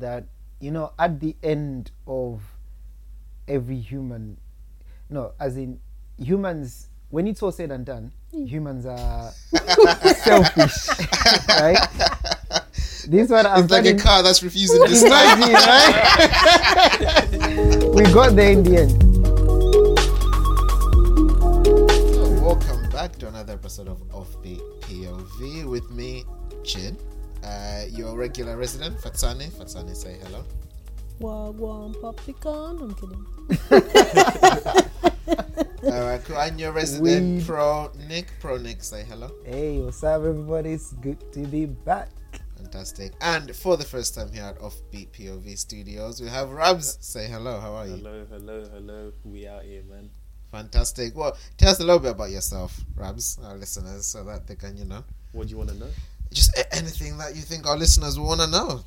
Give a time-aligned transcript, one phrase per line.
[0.00, 0.26] that
[0.60, 2.42] you know at the end of
[3.46, 4.36] every human
[5.08, 5.78] no as in
[6.16, 8.46] humans when it's all said and done mm.
[8.48, 9.30] humans are
[10.14, 10.88] selfish
[11.48, 11.78] right
[13.08, 15.38] this one i'm It's like a car that's refusing to start.
[15.38, 15.54] Imagine,
[17.80, 17.94] right?
[17.94, 19.02] we got there in the end
[22.14, 26.24] So, welcome back to another episode of Offbeat POV with me,
[26.64, 26.98] Chin.
[27.42, 29.50] Uh, your regular resident, Fatsani.
[29.50, 30.44] Fatsani, say hello.
[31.20, 32.78] Wagwan Popcorn.
[32.82, 33.26] I'm kidding.
[35.84, 36.38] Alright, cool.
[36.38, 37.46] And your resident Weed.
[37.46, 38.26] pro Nick.
[38.40, 39.30] Pro Nick, say hello.
[39.44, 42.08] hey what's up everybody it's good to be back
[42.56, 43.12] Fantastic.
[43.20, 46.98] And for the first time here at Offbeat POV Studios, we have Rabs.
[47.00, 47.60] Say hello.
[47.60, 47.94] How are you?
[47.96, 49.12] Hello, hello, hello.
[49.24, 50.10] We out here, man.
[50.50, 51.16] Fantastic.
[51.16, 54.76] Well, tell us a little bit about yourself, Rabs, our listeners, so that they can,
[54.76, 55.88] you know, What do you want to know?
[56.32, 58.84] Just anything that you think our listeners want to know,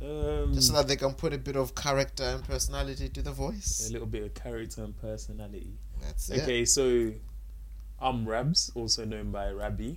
[0.00, 3.32] Um, just so that they can put a bit of character and personality to the
[3.32, 3.88] voice.
[3.88, 5.72] a little bit of character and personality.
[6.02, 6.42] That's it.
[6.42, 7.12] Okay, so
[8.00, 9.94] I'm Rabs, also known by Rabbi.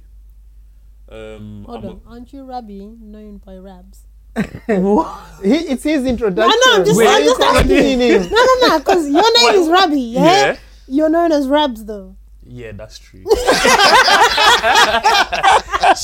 [1.09, 2.01] Um, Hold I'm on.
[2.07, 4.05] Aren't you Rabbi, known by Rabs?
[4.35, 7.99] he, it's his introduction I know, I'm just- Why I'm just asking.
[7.99, 8.79] him No, no, no.
[8.79, 10.21] Because your name is Rabbi, yeah?
[10.23, 10.55] yeah,
[10.87, 12.15] You're known as Rabs, though.
[12.47, 13.23] yeah, that's true.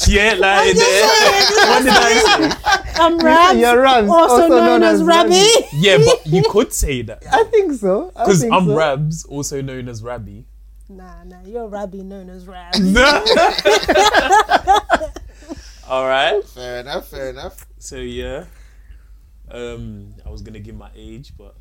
[0.08, 2.52] yeah, like what did I say?
[3.02, 3.60] I'm Rabs.
[3.60, 5.44] you're Rabs, also, known, as Rabbi.
[5.74, 8.08] Yeah, but you could say that I think so.
[8.08, 8.76] Because I'm so.
[8.76, 10.42] Rabs, also known as Rabbi.
[10.90, 11.42] nah, nah.
[11.46, 12.80] You're Rabbi, known as Rabs.
[15.88, 16.44] All right.
[16.44, 17.08] Fair enough.
[17.08, 17.66] Fair enough.
[17.80, 18.46] So yeah,
[19.50, 21.56] um, I was gonna give my age, but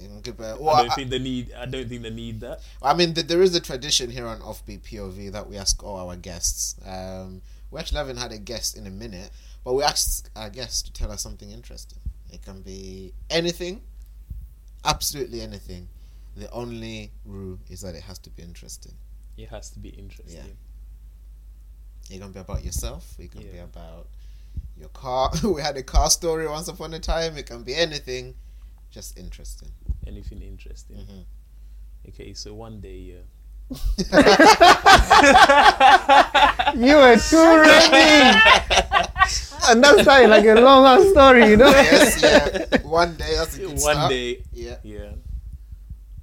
[0.00, 1.52] Mm, good, but- I don't I, think they need.
[1.52, 2.60] I don't think they need that.
[2.82, 6.08] I mean, th- there is a tradition here on Offbeat POV that we ask all
[6.08, 6.76] our guests.
[6.86, 9.30] Um, we actually haven't had a guest in a minute,
[9.64, 11.98] but we asked our guests to tell us something interesting.
[12.32, 13.82] It can be anything,
[14.84, 15.88] absolutely anything.
[16.36, 18.94] The only rule is that it has to be interesting.
[19.36, 20.56] It has to be interesting.
[22.08, 22.16] Yeah.
[22.16, 23.14] It can be about yourself.
[23.18, 24.08] It can be about
[24.76, 25.30] your car.
[25.44, 27.36] we had a car story once upon a time.
[27.36, 28.34] It can be anything,
[28.90, 29.70] just interesting.
[30.06, 30.96] Anything interesting.
[30.96, 31.24] Mhm.
[32.08, 33.22] Okay, so one day, yeah.
[36.76, 38.38] You were too ready.
[39.68, 41.68] and that's sounding like a long ass story, you know?
[41.68, 42.78] yes, yeah.
[42.82, 44.10] One day, that's a good One start.
[44.10, 44.76] day, Yeah.
[44.82, 45.12] yeah,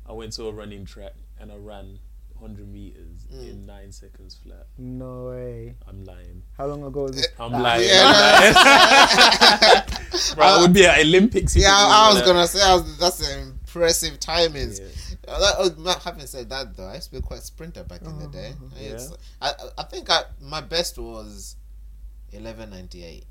[0.06, 2.00] I went to a running track and I ran
[2.40, 3.50] 100 meters Mm.
[3.50, 4.68] in nine seconds flat.
[4.78, 5.76] No way.
[5.88, 6.44] I'm lying.
[6.58, 7.28] How long ago was this?
[7.40, 7.88] I'm lying.
[7.88, 9.84] Yeah, I'm lying.
[10.36, 11.56] Bro, I would be at Olympics.
[11.56, 13.20] Yeah, I, I was gonna say I was, that's
[13.78, 14.80] impressive timings.
[14.80, 15.16] Yeah.
[15.34, 17.84] Uh, that, oh, not having said that though, I used to be quite a sprinter
[17.84, 18.54] back in the day.
[18.80, 19.12] It's,
[19.42, 21.56] I, I- I think I, my best was
[22.32, 23.26] eleven ninety eight.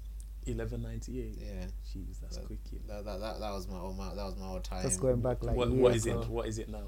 [0.47, 1.39] 1198.
[1.41, 2.61] Yeah, Jeez, that's quick.
[2.71, 2.79] yeah.
[2.87, 4.85] that, that, that, that was my old my, that was my old time.
[4.85, 6.17] That's going back like What, years what is it?
[6.29, 6.85] What is it now?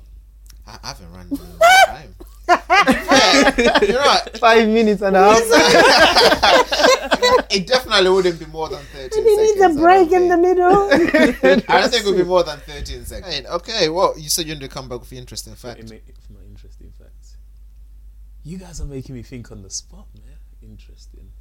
[0.69, 2.15] I, I haven't run in a long time.
[2.49, 4.39] yeah, you're right.
[4.39, 5.43] Five minutes and a half.
[7.51, 9.49] It definitely wouldn't be more than thirteen He seconds.
[9.49, 10.89] needs a I don't break in the middle.
[11.69, 13.47] I don't think it would be more than thirteen seconds.
[13.47, 15.81] Okay, well, you said you wanted to come back with your interesting fact.
[15.81, 15.97] It ma-
[16.27, 17.37] for my interesting facts.
[18.45, 20.37] You guys are making me think on the spot, man.
[20.63, 21.33] Interesting.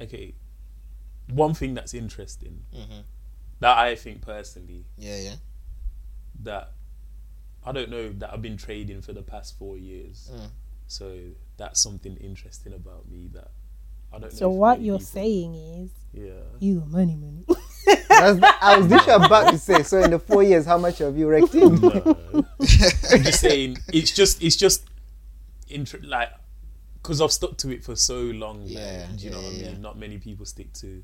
[0.00, 0.34] Okay,
[1.30, 3.04] one thing that's interesting Mhm.
[3.60, 5.34] that I think personally Yeah, yeah.
[6.42, 6.72] that
[7.64, 10.50] I don't know that I've been trading for the past four years, Mm.
[10.86, 11.18] so
[11.56, 13.50] that's something interesting about me that
[14.12, 14.38] I don't know.
[14.38, 16.32] so what you're people- saying is, Yeah.
[16.58, 17.44] you got money, money.
[18.08, 19.82] That's I was just about to say.
[19.82, 21.74] So in the four years, how much have you wrecked in?
[21.80, 21.90] No.
[22.60, 24.84] I'm just saying it's just it's just
[25.68, 26.28] inter- like
[27.02, 28.60] because I've stuck to it for so long.
[28.64, 29.82] like, Yeah, do you know yeah, what I mean?
[29.82, 31.02] Not many people stick to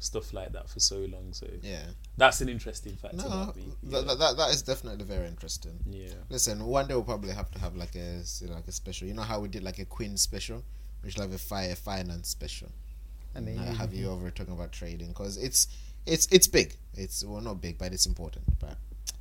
[0.00, 1.32] stuff like that for so long.
[1.32, 1.84] So Yeah.
[2.16, 3.64] that's an interesting fact No, about me.
[3.84, 5.78] that, that, that, that is definitely very interesting.
[5.86, 6.14] Yeah.
[6.28, 9.06] Listen, one day we'll probably have to have like a say, like a special.
[9.06, 10.64] You know how we did like a Queen special?
[11.04, 12.68] We should have a fire finance special.
[13.34, 15.68] And then Uh, you- have you over talking about trading because it's
[16.06, 16.76] it's it's big.
[16.94, 18.44] It's well not big, but it's important.
[18.58, 18.76] But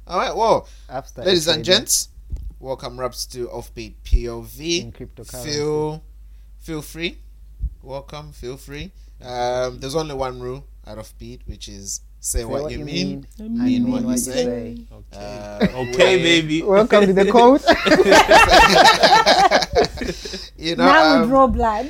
[0.07, 2.07] all right, well, I've started ladies and gents,
[2.59, 4.81] welcome Rabs to Offbeat POV.
[4.81, 5.43] in cryptocurrency.
[5.43, 6.03] Feel
[6.59, 7.17] feel free.
[7.83, 8.31] Welcome.
[8.31, 8.91] Feel free.
[9.21, 13.27] Um, there's only one rule at Offbeat, which is say, Say what, you mean.
[13.37, 14.43] and mean mean what you what you say.
[14.43, 14.87] say.
[14.91, 15.17] Okay.
[15.17, 16.63] Uh, okay, we- baby.
[16.77, 17.61] Welcome to the code.
[20.57, 21.87] you know, now we um, draw blood.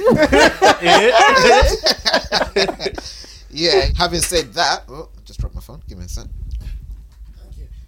[3.50, 3.86] yeah.
[3.98, 5.82] Having said that, oh, I just dropped my phone.
[5.88, 6.28] Give me a sec.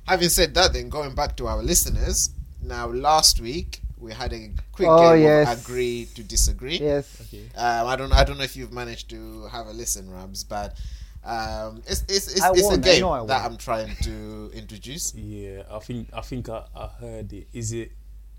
[0.08, 2.30] Having said that, then going back to our listeners.
[2.64, 5.52] Now, last week we had a quick Oh, game yes.
[5.54, 6.78] of agree to disagree.
[6.80, 7.22] Yes.
[7.22, 7.46] Okay.
[7.56, 10.78] Um, I don't I don't know if you've managed to have a listen, Rabs, but
[11.24, 13.46] um, it's it's it's, it's a won, I game I that.
[13.46, 15.14] I'm trying to introduce.
[15.16, 17.48] Yeah, I think I think I, I heard it.
[17.54, 17.92] Is it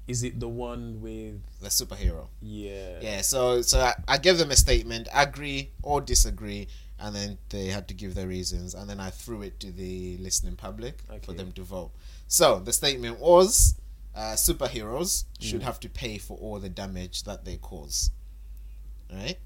[0.09, 2.27] is it the one with The superhero.
[2.41, 2.99] yeah?
[3.01, 6.67] Yeah, so so I, I gave them a statement, agree or disagree,
[6.99, 10.17] and then they had to give their reasons, and then I threw it to the
[10.19, 11.93] listening public for them to vote.
[12.27, 13.77] So the statement was,
[14.17, 18.11] uh, superheroes should have to pay for all the damage that they cause.
[19.13, 19.39] Right.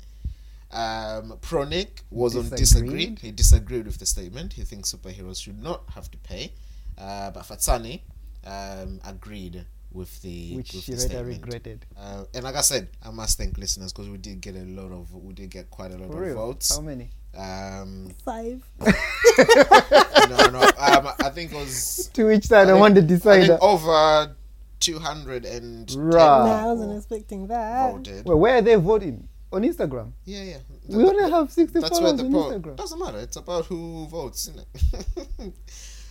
[0.76, 3.06] Um, Pro Nick was on disagree.
[3.06, 3.18] Disagreed.
[3.20, 4.52] He disagreed with the statement.
[4.52, 6.52] He thinks superheroes should not have to pay.
[6.98, 8.00] Uh, but Fatsani
[8.46, 11.42] um, agreed with the Which with she the later statement.
[11.44, 11.86] regretted.
[11.98, 14.92] Uh, and like I said, I must thank listeners because we did get a lot
[14.92, 16.34] of, we did get quite a lot For of real.
[16.34, 16.74] votes.
[16.76, 17.10] How many?
[17.36, 18.62] Um, Five.
[18.80, 23.04] no, no, um, I think it was To each side, I, think- want the I
[23.04, 23.58] decider.
[23.60, 24.34] over
[24.80, 26.18] two hundred and Right.
[26.18, 27.92] Nah, I wasn't expecting that.
[27.92, 28.26] voted.
[28.26, 29.28] Well, where are they voting?
[29.56, 30.12] On Instagram.
[30.26, 30.58] Yeah, yeah.
[30.88, 32.76] We only have 60 That's where followers the on poll Instagram.
[32.76, 33.18] doesn't matter.
[33.20, 35.52] It's about who votes, isn't it?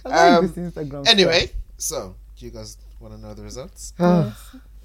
[0.06, 1.07] I like Um, this Instagram.
[1.07, 3.94] anyway, so do you guys want to know the results?
[4.00, 4.33] yes,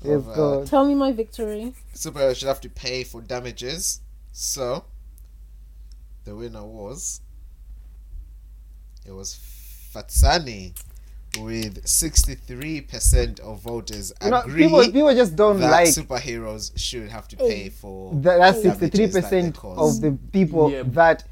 [0.04, 1.74] of, uh, Tell me my victory.
[1.94, 4.00] Superheroes should have to pay for damages.
[4.32, 4.84] So
[6.24, 7.20] the winner was
[9.06, 9.38] it was
[9.94, 10.74] Fatsani
[11.38, 15.88] with sixty three percent of voters You know, agree people, people just don't that like
[15.88, 17.48] superheroes should have to oh.
[17.48, 19.96] pay for that, that's damages that they 63% cause.
[19.96, 20.82] of the people Yeah.
[20.86, 21.24] that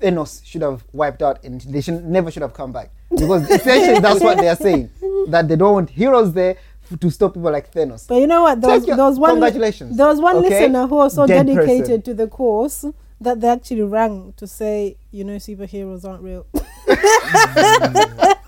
[0.00, 2.90] Thanos should have wiped out and they should never should have come back.
[3.10, 4.90] Because essentially that's what they are saying.
[5.28, 6.56] That they don't want heroes there
[6.98, 8.08] to stop people like Thanos.
[8.08, 8.60] But you know what?
[8.60, 9.30] There was, your- there was one.
[9.32, 9.96] congratulations.
[9.96, 10.60] There was one Okay?
[10.60, 12.02] listener who was so Dead dedicated person.
[12.02, 12.84] to the course
[13.20, 16.46] that they actually rang to say, you know, superheroes aren't real.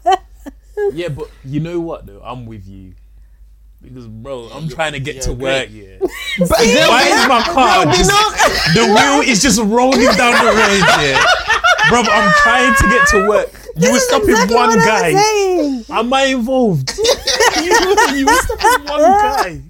[0.93, 2.21] Yeah, but you know what though?
[2.25, 2.95] I'm with you.
[3.81, 5.97] Because bro, I'm you- trying to get to work, yeah.
[6.01, 8.11] But Why is my car just
[8.75, 11.23] the wheel is just rolling down the road, yeah?
[11.89, 13.51] Bro, I'm trying to get to work.
[13.77, 15.99] You were stopping Exactly one what I'm guy.
[15.99, 16.93] Am I involved?
[17.57, 17.73] you,
[18.15, 19.61] you were stopping one guy.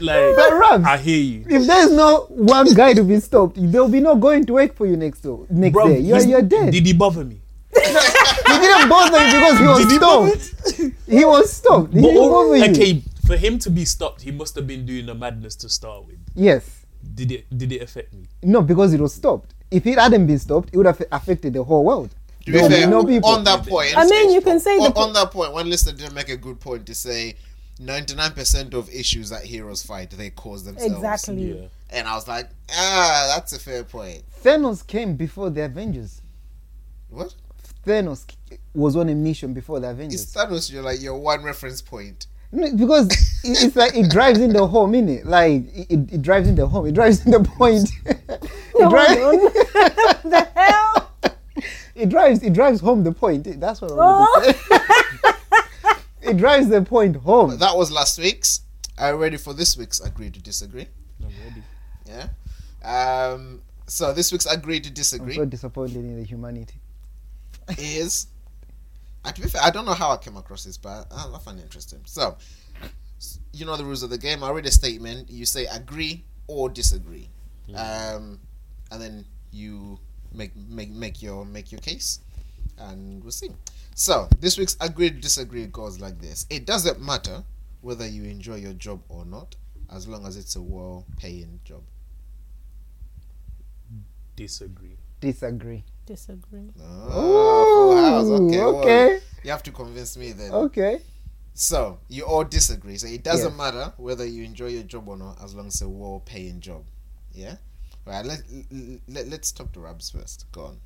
[0.00, 1.44] Like But Rabs, I hear you.
[1.48, 4.86] if there's no one guy to be stopped, there'll be no going to work for
[4.86, 5.98] you next door, next Bro, day.
[6.00, 6.72] You're, you're dead.
[6.72, 7.40] Did he bother me?
[7.74, 11.06] He didn't bother you because he was Did stopped.
[11.06, 11.92] He was stopped.
[11.94, 12.70] He didn't all- bother you.
[12.72, 16.06] okay, for him to be stopped, he must have been doing a madness to start
[16.06, 16.18] with.
[16.34, 16.84] Yes.
[17.14, 17.58] Did it?
[17.58, 18.26] Did it affect me?
[18.42, 19.54] No, because it was stopped.
[19.70, 22.14] If it hadn't been stopped, it would have affected the whole world.
[22.46, 23.30] To There will fair, be no people.
[23.30, 25.92] on that point, I mean, you can say on, the- on that point, one listener
[25.92, 27.36] did make a good point to say
[27.80, 30.94] ninety nine percent of issues that heroes fight they cause themselves.
[30.94, 31.58] Exactly.
[31.58, 31.66] Yeah.
[31.90, 34.22] And I was like, ah, that's a fair point.
[34.42, 36.20] Thanos came before the Avengers.
[37.08, 37.34] What?
[37.84, 38.26] Thanos
[38.74, 40.34] was on a mission before the Is Avengers.
[40.34, 42.26] Thanos your like your one reference point?
[42.52, 43.08] No, because
[43.44, 45.24] it's like it drives in the home, innit?
[45.24, 46.86] Like it, it, it drives in the home.
[46.86, 47.90] It drives in the point.
[48.06, 49.40] it, Hold drives, on.
[50.30, 51.12] the hell?
[51.94, 52.42] it drives.
[52.42, 53.60] It drives home the point.
[53.60, 56.30] That's what I wanted to say.
[56.30, 57.58] it drives the point home.
[57.58, 58.60] That was last week's.
[58.98, 60.86] Are you ready for this week's agree to disagree?
[61.20, 61.62] I'm ready.
[62.06, 63.32] Yeah.
[63.32, 63.62] Um.
[63.86, 65.34] So this week's agree to disagree.
[65.34, 66.80] I'm disagree so disappointed in the humanity.
[67.78, 68.26] Is.
[69.24, 71.38] And to be fair, I don't know how I came across this, but I, I
[71.38, 72.00] find it interesting.
[72.04, 72.36] So,
[73.52, 74.42] you know the rules of the game.
[74.42, 75.30] I read a statement.
[75.30, 77.28] You say agree or disagree,
[77.74, 78.40] um,
[78.90, 79.98] and then you
[80.32, 82.20] make make make your make your case,
[82.78, 83.50] and we'll see.
[83.94, 87.44] So this week's agree disagree goes like this: It doesn't matter
[87.80, 89.56] whether you enjoy your job or not,
[89.92, 91.82] as long as it's a well-paying job.
[94.36, 94.96] Disagree.
[95.20, 95.84] Disagree.
[96.06, 96.70] Disagree.
[96.82, 97.43] Oh,
[97.84, 98.26] full house.
[98.26, 99.20] Okay, well, okay.
[99.42, 100.50] you have to convince me then.
[100.52, 101.00] Okay.
[101.54, 102.96] So you all disagree.
[102.96, 103.58] So it doesn't Yes.
[103.58, 106.84] matter whether you enjoy your job or not, as long as it's a well-paying job.
[107.32, 107.56] Yeah.
[108.06, 108.24] Right.
[108.24, 108.40] Let,
[109.08, 110.46] let let's talk to Rabs first.
[110.52, 110.76] Go on.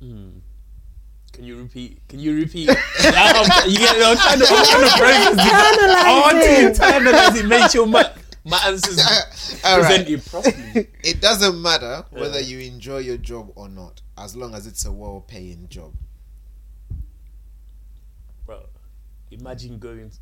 [0.00, 0.38] Hmm.
[1.32, 2.00] Can you repeat?
[2.08, 2.70] Can you repeat?
[3.00, 5.40] I'm, you get, I'm trying to, I'm trying to process it.
[5.42, 7.46] I want to internalize it.
[7.46, 8.08] Make sure my
[8.44, 8.98] my answers
[9.64, 9.86] All right.
[10.06, 10.88] presented properly.
[11.02, 14.92] It doesn't matter whether you enjoy your job or not, as long as it's a
[14.92, 15.92] well-paying job.
[18.46, 18.66] Bro,
[19.30, 20.12] imagine going.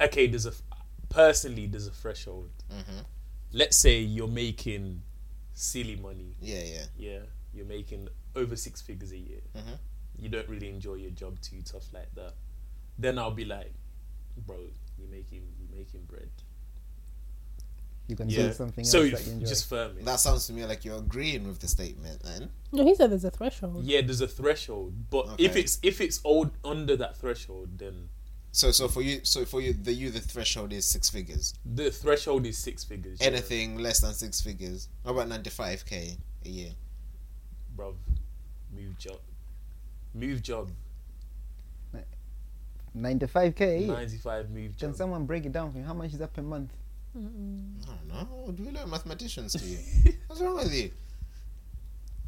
[0.00, 0.52] Okay, there's a
[1.08, 2.50] personally there's a threshold.
[2.70, 3.04] Mhm.
[3.52, 5.02] Let's say you're making
[5.54, 6.36] silly money.
[6.40, 6.84] Yeah, yeah.
[6.96, 7.20] Yeah,
[7.54, 9.40] you're making over six figures a year.
[9.56, 9.78] Mhm.
[10.18, 12.34] You don't really enjoy your job too tough like that.
[12.98, 13.72] Then I'll be like,
[14.46, 14.58] bro,
[14.98, 16.28] you're making you're making bread.
[18.06, 18.48] You can Yeah.
[18.48, 19.46] do something so else that you enjoy.
[19.46, 20.04] just firm it.
[20.06, 22.22] That sounds to me like you're agreeing with the statement.
[22.22, 23.84] Then No, he said there's a threshold.
[23.84, 28.08] Yeah, there's a threshold, but if it's if it's old under that threshold, then
[28.52, 31.54] So so for you so for you the you the threshold is six figures.
[31.64, 33.18] The threshold is six figures.
[33.20, 33.28] yeah.
[33.28, 34.88] Anything less than six figures.
[35.04, 36.70] How about ninety five K a year?
[37.76, 37.94] bruv.
[38.74, 39.18] Move job.
[40.14, 40.70] Move job.
[42.96, 43.86] 95k.
[43.86, 45.84] 95 move Can someone break it down for me?
[45.84, 46.72] How much is that per month?
[47.14, 48.50] I don't know.
[48.52, 49.78] Do we learn mathematicians to you?
[50.26, 50.90] What's wrong with you?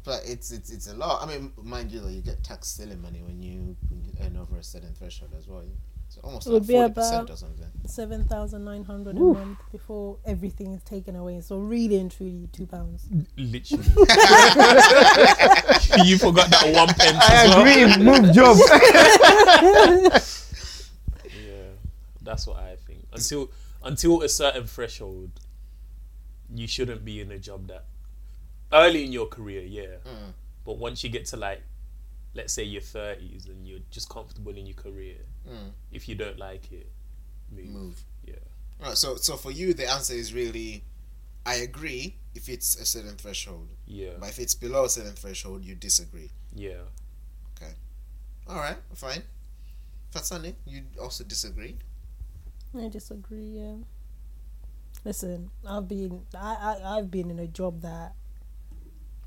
[0.03, 1.21] But it's it's it's a lot.
[1.23, 4.37] I mean, mind you, though, you get tax stealing money when you, when you earn
[4.37, 5.63] over a certain threshold as well.
[6.11, 7.65] It's almost It like would be forty percent about- or something.
[7.85, 11.39] Seven thousand nine hundred a month before everything is taken away.
[11.39, 13.07] So really and truly, two pounds.
[13.37, 13.83] Literally.
[16.05, 17.61] you forgot that one pence I as well.
[17.61, 18.03] agree.
[18.03, 18.57] Move job.
[21.33, 21.69] Yeah,
[22.21, 23.05] that's what I think.
[23.13, 23.49] Until
[23.83, 25.31] until a certain threshold,
[26.53, 27.85] you shouldn't be in a job that
[28.73, 29.95] early in your career, yeah.
[30.05, 30.33] Mm.
[30.65, 31.61] But once you get to like,
[32.33, 35.71] let's say your thirties and you're just comfortable in your career, Mm.
[35.91, 36.91] if you don't like it,
[37.51, 37.65] move.
[37.67, 38.03] Move.
[38.25, 38.35] Yeah.
[38.79, 38.97] Right.
[38.97, 40.83] So so for you, the answer is really,
[41.45, 43.69] I agree if it's a certain threshold.
[43.85, 44.11] Yeah.
[44.19, 46.29] But if it's below a certain threshold, you disagree.
[46.55, 46.83] Yeah.
[47.57, 47.73] Okay
[48.47, 49.23] all right, fine.
[50.13, 51.77] Fatsani, you also disagree.
[52.77, 53.45] I disagree.
[53.59, 53.75] Yeah.
[55.05, 58.13] Listen, I've been I, I I've been in a job that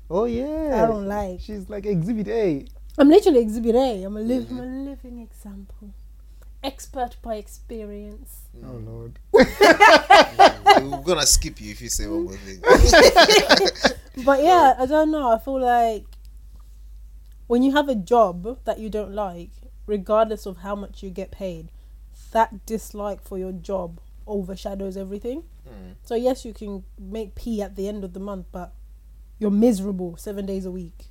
[0.09, 0.83] Oh yeah.
[0.83, 1.39] I don't like.
[1.41, 2.65] She's like Exhibit A.
[2.97, 4.03] I'm literally exhibit A.
[4.03, 5.93] I'm a live, I'm a living example.
[6.63, 8.47] Expert by experience.
[8.65, 9.19] Oh lord.
[9.31, 12.61] We're gonna skip you if you say one more thing.
[14.23, 15.29] But yeah, I don't know.
[15.29, 16.05] I feel like
[17.47, 19.51] when you have a job that you don't like,
[19.85, 21.69] regardless of how much you get paid,
[22.31, 25.43] that dislike for your job overshadows everything.
[25.67, 25.95] Mm.
[26.03, 28.73] So yes, you can make P at the end of the month, but
[29.37, 31.07] you're miserable seven days a week.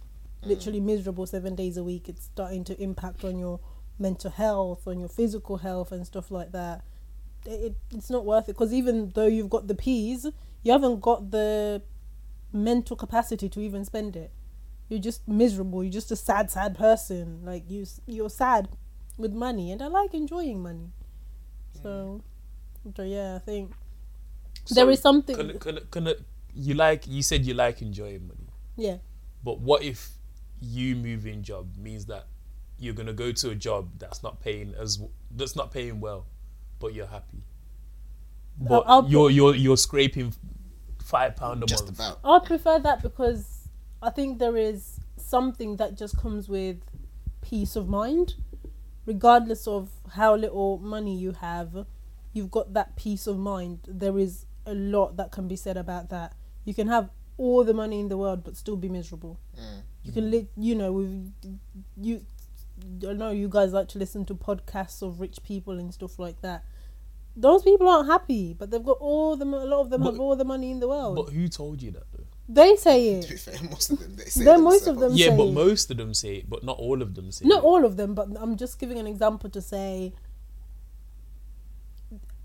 [0.46, 2.08] Literally miserable seven days a week.
[2.08, 3.60] It's starting to impact on your
[3.98, 6.82] mental health, on your physical health, and stuff like that.
[7.46, 10.26] It, it, it's not worth it because even though you've got the peas,
[10.62, 11.82] you haven't got the
[12.52, 14.32] mental capacity to even spend it.
[14.88, 15.82] You're just miserable.
[15.82, 17.40] You're just a sad, sad person.
[17.44, 18.68] Like you, you're sad
[19.16, 20.90] with money, and I like enjoying money.
[21.82, 22.22] So,
[22.96, 23.72] so yeah, I think
[24.70, 25.36] there So, is something.
[25.36, 26.14] Can, can, can,
[26.54, 28.46] you like you said you like enjoying money,
[28.76, 28.98] yeah,
[29.42, 30.10] but what if
[30.61, 32.26] you moving job means that
[32.78, 36.26] you're gonna go to a job that's not paying as that's not paying well,
[36.80, 37.42] but you're happy.
[38.61, 40.32] But I'll put- you're you're you're scraping
[41.02, 41.99] five pound a Just month.
[41.99, 42.18] about.
[42.25, 43.68] I'd prefer that because
[44.02, 46.78] I think there is something that just comes with
[47.42, 48.34] peace of mind,
[49.06, 51.87] regardless of how little money you have.
[52.32, 53.80] You've got that peace of mind.
[53.87, 56.34] There is a lot that can be said about that.
[56.64, 59.38] You can have all the money in the world but still be miserable.
[59.58, 59.82] Mm.
[60.04, 61.32] You can, li- you know, with
[62.00, 62.25] you.
[63.08, 66.40] I know you guys like to listen to podcasts of rich people and stuff like
[66.42, 66.64] that.
[67.37, 69.44] Those people aren't happy, but they've got all the.
[69.44, 71.16] A lot of them But- have all the money in the world.
[71.16, 72.25] But who told you that though?
[72.46, 73.40] they say To be it.
[73.40, 75.18] fair, most of them they say Then most of themselves.
[75.18, 77.46] them- Yeah, but say- most of them say it, but not all of them say
[77.46, 77.64] Not it.
[77.66, 80.12] all of them, but I'm just giving an example to say.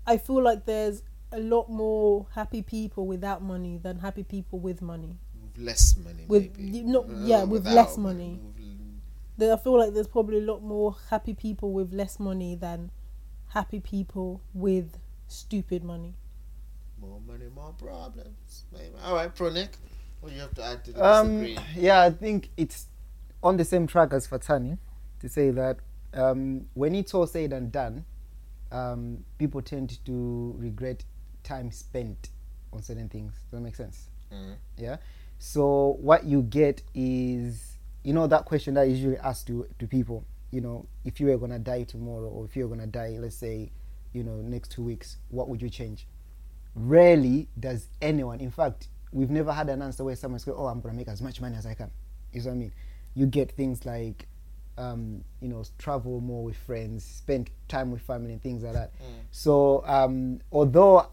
[0.06, 1.02] I feel like there's
[1.32, 5.18] a lot more happy people without money than happy people with money.
[5.60, 6.78] With less money, With- maybe.
[6.78, 8.40] you- no, yeah, with without less money.
[9.38, 12.90] With- I feel like there's probably a lot more happy people with less money than
[13.48, 14.98] happy people with
[15.28, 16.14] stupid money.
[17.00, 18.64] More money, more problems.
[18.72, 18.94] Maybe.
[19.02, 19.76] All right, Pro Nick,
[20.20, 21.82] what do you have to add to the Um, disagree?
[21.82, 22.86] yeah, I think it's
[23.42, 24.76] on the same track as Fatsani
[25.20, 25.78] to say that
[26.12, 28.04] um, when it's all said and done,
[28.72, 31.04] um, people tend to regret
[31.44, 32.28] time spent
[32.74, 33.32] on certain things.
[33.32, 34.10] Does that make sense?
[34.30, 34.56] Mm.
[34.76, 34.96] Yeah.
[35.42, 39.86] So what you get is, you know, that question that is usually asked to to
[39.86, 40.22] people.
[40.50, 43.72] You know, if you were gonna die tomorrow, or if you're gonna die, let's say,
[44.12, 46.06] you know, next two weeks, what would you change?
[46.74, 48.38] Rarely does anyone.
[48.40, 51.22] In fact, we've never had an answer where someone's going, "Oh, I'm gonna make as
[51.22, 51.90] much money as I can."
[52.32, 52.72] You know what I mean?
[53.14, 54.28] You get things like,
[54.76, 58.92] um, you know, travel more with friends, spend time with family, and things like that.
[59.30, 61.06] So, um, although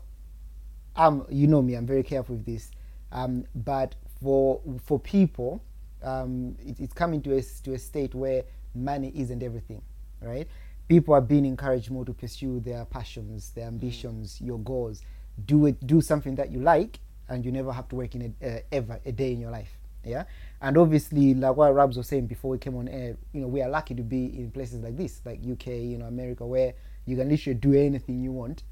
[0.98, 2.72] um, you know me, I'm very careful with this.
[3.14, 5.62] Um, but for for people,
[6.04, 8.44] um, it, it's coming to a to a state where
[8.76, 9.82] money isn't everything,
[10.22, 10.48] right?
[10.88, 15.02] People are being encouraged more to pursue their passions, their ambitions, your goals.
[15.46, 15.86] Do it.
[15.86, 19.00] Do something that you like, and you never have to work in a, uh, ever
[19.06, 19.78] a day in your life.
[20.04, 20.24] Yeah,
[20.62, 23.62] and obviously, like what Rabs was saying before we came on air, you know, we
[23.62, 26.74] are lucky to be in places like this, like UK, you know, America, where
[27.06, 28.64] you can literally do anything you want,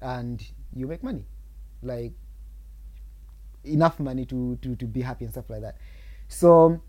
[0.00, 0.44] and
[0.74, 1.24] you make money
[1.82, 2.12] like
[3.64, 5.76] enough money to, to, to be happy and stuff like that.
[6.28, 6.80] So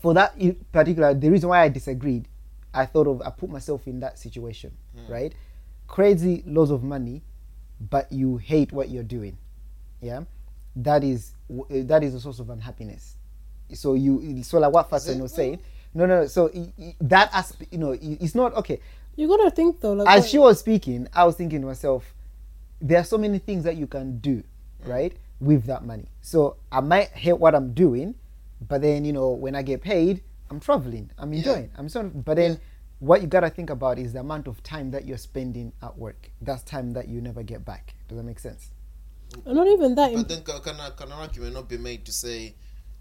[0.00, 2.28] for that in particular, the reason why I disagreed,
[2.72, 5.12] I thought of I put myself in that situation, hmm.
[5.12, 5.34] right?
[5.86, 7.22] crazy loads of money,
[7.90, 9.36] but you hate what you're doing.
[10.00, 10.24] Yeah,
[10.76, 11.32] that is
[11.70, 13.16] eh, that is a source of unhappiness.
[13.72, 15.60] So you so like what Fatsani was saying.
[15.94, 16.20] No, no.
[16.22, 18.80] no, So i- i- that aspect, you know, it's not okay.
[19.16, 22.14] You gotta think though, like As what- she was speaking, I was thinking to myself,
[22.80, 24.42] there are so many things that you can do,
[24.82, 24.90] hmm.
[24.90, 26.08] right, with that money.
[26.22, 28.14] So I might hate what I'm doing,
[28.68, 32.04] but then you know when I get paid, I'm traveling, I'm enjoying, I'm so.
[32.04, 32.58] But then
[33.00, 36.30] what you gotta think about is the amount of time that you're spending at work.
[36.40, 37.94] That's time that you never get back.
[38.08, 38.70] Does that make sense?
[39.44, 40.14] not even that.
[40.14, 42.54] But then can, can, can an argument not be made to say,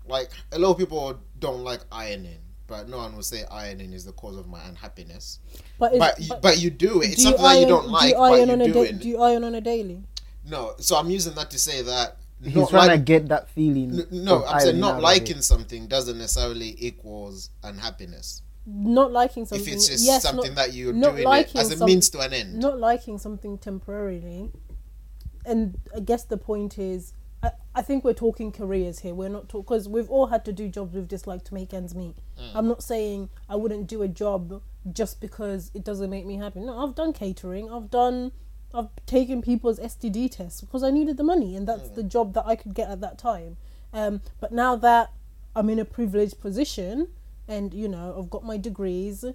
[0.08, 4.04] like, a lot of people don't like ironing, but no one will say ironing is
[4.06, 5.39] the cause of my unhappiness.
[5.80, 7.12] but, it's- But, you- but you do it.
[7.12, 8.74] It's do you something that you don't do like, you but iron you on a
[8.74, 9.00] da- it.
[9.00, 10.04] Do you iron on a daily?
[10.48, 13.50] No, so I'm using that to say that He's not trying like, to get that
[13.50, 14.00] feeling.
[14.00, 18.42] N- no, I'm saying not liking something doesn't necessarily equals unhappiness.
[18.68, 19.65] Not liking something.
[19.68, 22.10] if it's just yes, something not, that you're not doing it as a some- means
[22.10, 22.60] to an end.
[22.60, 24.51] not liking something temporarily
[25.46, 27.13] and i guess the point is
[27.44, 30.54] i, I think we're talking careers here we're not talking because we've all had to
[30.54, 32.58] do jobs we've disliked to make ends meet hmm.
[32.58, 34.62] i'm not saying i wouldn't do a job
[34.92, 38.32] just because it doesn't make me happy no i've done catering i've done
[38.75, 42.46] i've taken people's std tests because i needed the money and that's the job that
[42.46, 43.58] i could get at that time
[43.94, 45.12] um, but now that
[45.55, 47.08] i'm in a privileged position
[47.48, 49.25] and you know i've got my degrees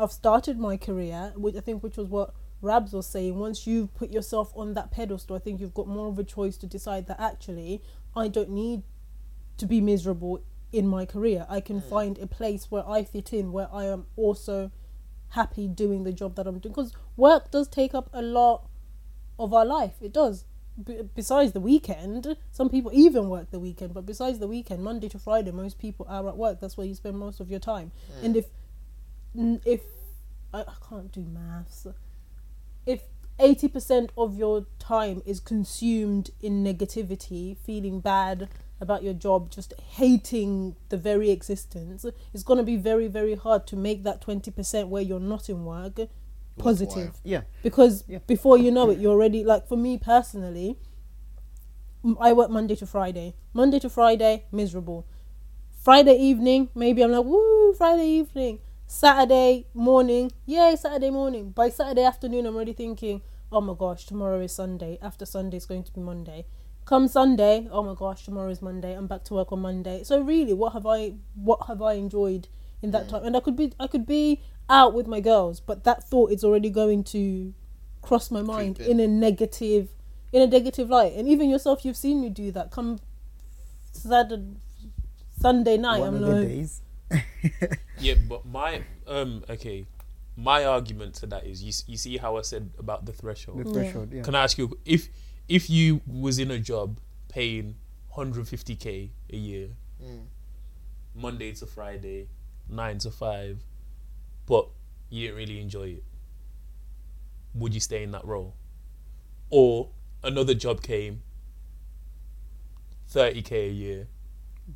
[0.00, 3.38] I've started my career, which I think which was what Rabs was saying.
[3.38, 6.56] Once you've put yourself on that pedestal, I think you've got more of a choice
[6.58, 7.82] to decide that actually
[8.16, 8.82] I don't need
[9.58, 10.42] to be miserable
[10.72, 11.46] in my career.
[11.50, 14.70] I can find a place where I fit in, where I am also
[15.30, 16.72] happy doing the job that I'm doing.
[16.72, 18.69] Because work does take up a lot
[19.40, 19.94] of our life.
[20.00, 20.44] It does.
[20.82, 23.92] B- besides the weekend, some people even work the weekend.
[23.94, 26.60] But besides the weekend, Monday to Friday, most people are at work.
[26.60, 27.92] That's where you spend most of your time.
[28.22, 28.46] And if
[29.64, 29.82] if
[30.52, 31.86] I, I can't do maths,
[32.86, 33.02] if
[33.38, 38.48] eighty percent of your time is consumed in negativity, feeling bad
[38.80, 43.76] about your job, just hating the very existence, it's gonna be very very hard to
[43.76, 46.00] make that twenty percent where you're not in work
[46.58, 47.18] positive.
[47.24, 47.42] Yeah.
[47.62, 48.18] because Yeah.
[48.26, 50.78] before you know it you're already like for me personally
[52.20, 53.34] I work monday to friday.
[53.52, 55.06] Monday to friday miserable.
[55.82, 58.58] Friday evening maybe i'm like woo friday evening.
[58.86, 61.50] Saturday morning yay saturday morning.
[61.50, 64.98] By saturday afternoon i'm already thinking oh my gosh tomorrow is sunday.
[65.02, 66.46] After sunday is going to be monday.
[66.84, 68.94] Come sunday oh my gosh tomorrow is monday.
[68.94, 70.02] I'm back to work on monday.
[70.04, 72.48] So really what have i what have i enjoyed
[72.82, 75.84] in that time and i could be i could be out with my girls but
[75.84, 77.52] that thought is already going to
[78.02, 79.00] cross my mind Creep in.
[79.00, 79.88] in a negative
[80.32, 82.98] in a negative light and even yourself you've seen me do that come
[83.92, 84.44] saturday
[85.40, 86.82] sunday night One i'm of the like days.
[88.00, 89.84] Yeah, but my um okay,
[90.36, 93.64] my argument to that is you you see how I said about the threshold The
[93.64, 93.82] threshold.
[93.84, 94.12] threshold.
[94.12, 94.22] Yeah.
[94.22, 95.08] Can I ask you if
[95.48, 97.74] if you was in a job paying
[98.16, 99.68] 150k a year,
[100.02, 100.26] Mm.
[101.14, 102.28] Monday to Friday,
[102.70, 103.60] nine to five,
[104.46, 104.68] but
[105.08, 106.04] you didn't really enjoy it,
[107.54, 108.54] would you stay in that role?
[109.50, 109.90] Or
[110.22, 111.22] another job came,
[113.12, 114.06] 30k a year,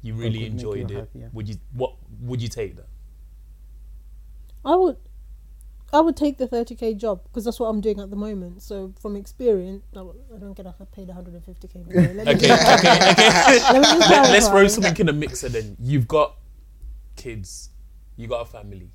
[0.03, 0.95] you really could make you enjoyed it.
[0.97, 1.29] happy, yeah.
[1.33, 2.89] Would you what would you take that?
[4.65, 4.97] I would,
[5.93, 8.63] I would take the thirty k job because that's what I'm doing at the moment.
[8.63, 10.01] So from experience, I
[10.39, 11.79] don't get paid 150 k.
[11.81, 12.45] Okay, okay, okay.
[13.75, 15.77] Let Let, let's throw something in the mixer then.
[15.79, 16.37] You've got
[17.17, 17.71] kids,
[18.17, 18.91] you got a family.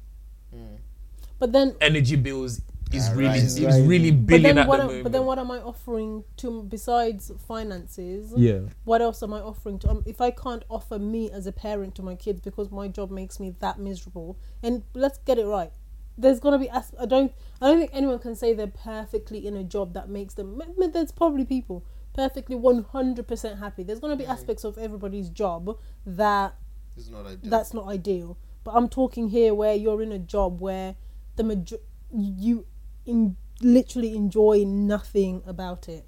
[1.40, 3.38] But then, Energy bills is Yeah, really right.
[3.44, 3.88] is Right.
[3.88, 4.78] really but billing then at what?
[4.78, 5.04] the Am, moment.
[5.04, 8.34] but then what am I offering to besides finances?
[8.36, 8.62] Yeah.
[8.84, 9.90] What else am I offering to?
[9.92, 13.12] Um, if I can't offer me as a parent to my kids because my job
[13.12, 15.72] makes me that miserable, and let's get it right.
[16.18, 16.70] There's gonna be.
[16.70, 17.32] as- I don't.
[17.62, 20.62] I don't think anyone can say they're perfectly in a job that makes them.
[20.62, 23.84] I mean, There's probably people perfectly 100% happy.
[23.84, 26.56] There's gonna be aspects of everybody's job that
[26.98, 27.50] It's not ideal.
[27.50, 28.36] that's not ideal.
[28.64, 30.96] But I'm talking here where you're in a job where
[31.36, 31.78] the major
[32.12, 32.66] you
[33.06, 36.06] in literally enjoy nothing about it.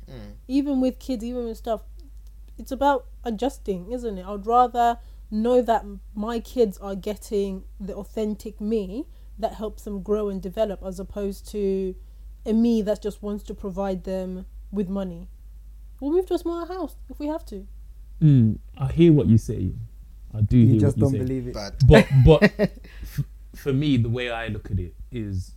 [0.48, 1.82] Even with kids, even with stuff,
[2.58, 4.26] it's about adjusting, isn't it?
[4.26, 9.08] I'd rather know that my kids are getting the authentic me
[9.40, 11.96] that helps them grow and develop, as opposed to
[12.46, 15.30] a me that just wants to provide them with money.
[16.00, 17.68] We'll move to a smaller house if we have to.
[18.22, 19.74] Mm, I hear what you say.
[20.36, 21.26] I do You hear just what don't you say.
[21.26, 21.54] believe it.
[21.54, 22.44] But But but
[23.04, 23.24] f-
[23.56, 25.54] for me, the way I look at it is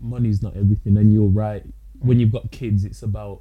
[0.00, 1.64] money's not everything, and you're right.
[2.00, 3.40] When you've got kids, it's about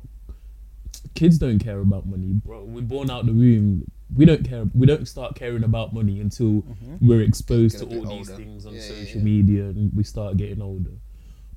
[1.14, 2.64] kids don't care about money, bro.
[2.64, 3.90] We're born out the womb.
[4.16, 4.66] We don't care.
[4.74, 6.64] We don't start caring about money until
[7.02, 9.24] we're exposed to all bit these things on Yeah, yeah, social yeah.
[9.24, 10.92] media and we start getting older.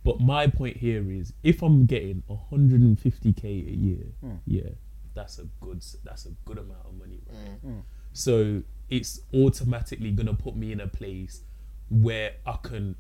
[0.04, 4.06] But my point here is, if I'm getting 150k a year,
[4.46, 4.70] yeah,
[5.14, 7.58] that's a good that's a good amount of money, right?
[7.60, 7.78] Hmm.
[8.12, 11.42] So it's automatically gonna put me in a place
[11.90, 12.96] where I can,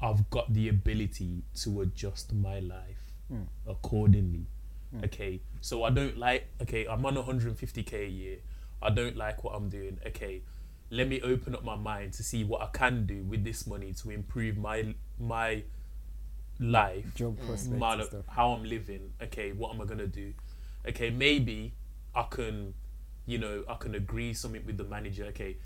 [0.00, 3.42] I've got the ability to adjust my life hmm.
[3.66, 4.46] accordingly.
[4.90, 5.04] Hmm.
[5.04, 6.46] Okay, so I don't like.
[6.62, 8.38] Okay, I'm on 150k a year.
[8.82, 9.98] I don't like what I'm doing.
[10.06, 10.42] Okay,
[10.90, 13.92] let me open up my mind to see what I can do with this money
[14.02, 15.62] to improve my my
[16.60, 17.46] life, Job hmm.
[17.46, 18.24] prospects my, stuff.
[18.28, 19.12] how I'm living.
[19.22, 20.32] Okay, what am I gonna do?
[20.88, 21.74] Okay, maybe
[22.14, 22.74] I can,
[23.30, 25.26] you know, I can agree something with the manager.
[25.26, 25.56] Okay,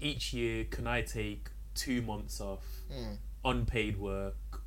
[0.00, 3.16] each year can I take two months off, mm.
[3.44, 4.62] unpaid work,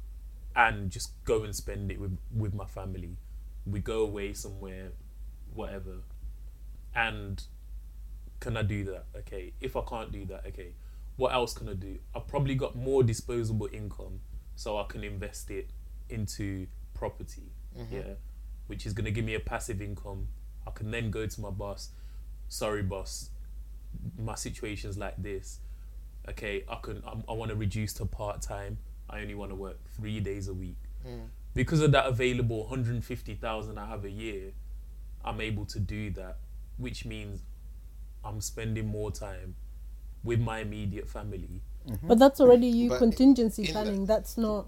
[0.55, 3.17] and just go and spend it with with my family.
[3.65, 4.91] We go away somewhere,
[5.53, 5.97] whatever,
[6.95, 7.43] and
[8.39, 9.05] can I do that?
[9.17, 10.75] Okay, if I can't do that, okay,
[11.17, 11.97] what else can I do?
[12.15, 14.21] I've probably got more disposable income,
[14.55, 15.71] so I can invest it
[16.07, 17.93] into property, mm-hmm.
[17.93, 18.13] yeah,
[18.67, 20.29] which is gonna give me a passive income.
[20.65, 21.89] I can then go to my boss.
[22.47, 23.29] Sorry, boss,
[24.17, 25.60] my situation's like this.
[26.29, 27.03] Okay, I can.
[27.05, 28.77] I'm, I want to reduce to part time.
[29.10, 30.77] I only want to work three days a week.
[31.05, 31.25] Hmm.
[31.53, 34.51] Because of that available 150,000 I have a year,
[35.23, 36.38] I'm able to do that,
[36.77, 37.43] which means
[38.23, 39.55] I'm spending more time
[40.23, 41.62] with my immediate family.
[41.88, 42.08] Mm-hmm.
[42.08, 44.05] But that's already you But contingency in planning.
[44.05, 44.67] That's not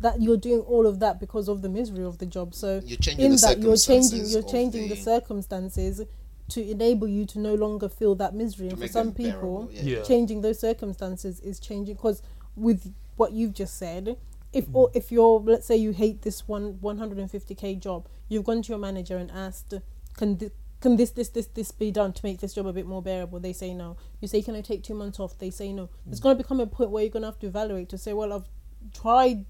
[0.00, 2.54] that you're doing all of that because of the misery of the job.
[2.54, 6.02] So You're changing in the that you're changing you're changing the the- circumstances
[6.50, 8.68] to enable you to no longer feel that misery.
[8.68, 9.98] And for some people, bearable, yeah.
[9.98, 10.02] Yeah.
[10.02, 12.22] changing those circumstances is changing because
[12.56, 14.16] with what you've just said
[14.52, 14.74] if mm.
[14.74, 18.78] or if you're let's say you hate this one 150k job you've gone to your
[18.78, 19.74] manager and asked
[20.16, 22.86] can thi- can this this this this be done to make this job a bit
[22.86, 23.38] more bearable?
[23.38, 23.96] They say no.
[24.20, 25.38] You say can i take two months off?
[25.38, 25.90] They say no.
[26.10, 28.12] It's going to become a point where you're going to have to evaluate to say
[28.12, 28.48] well i've
[28.94, 29.44] tried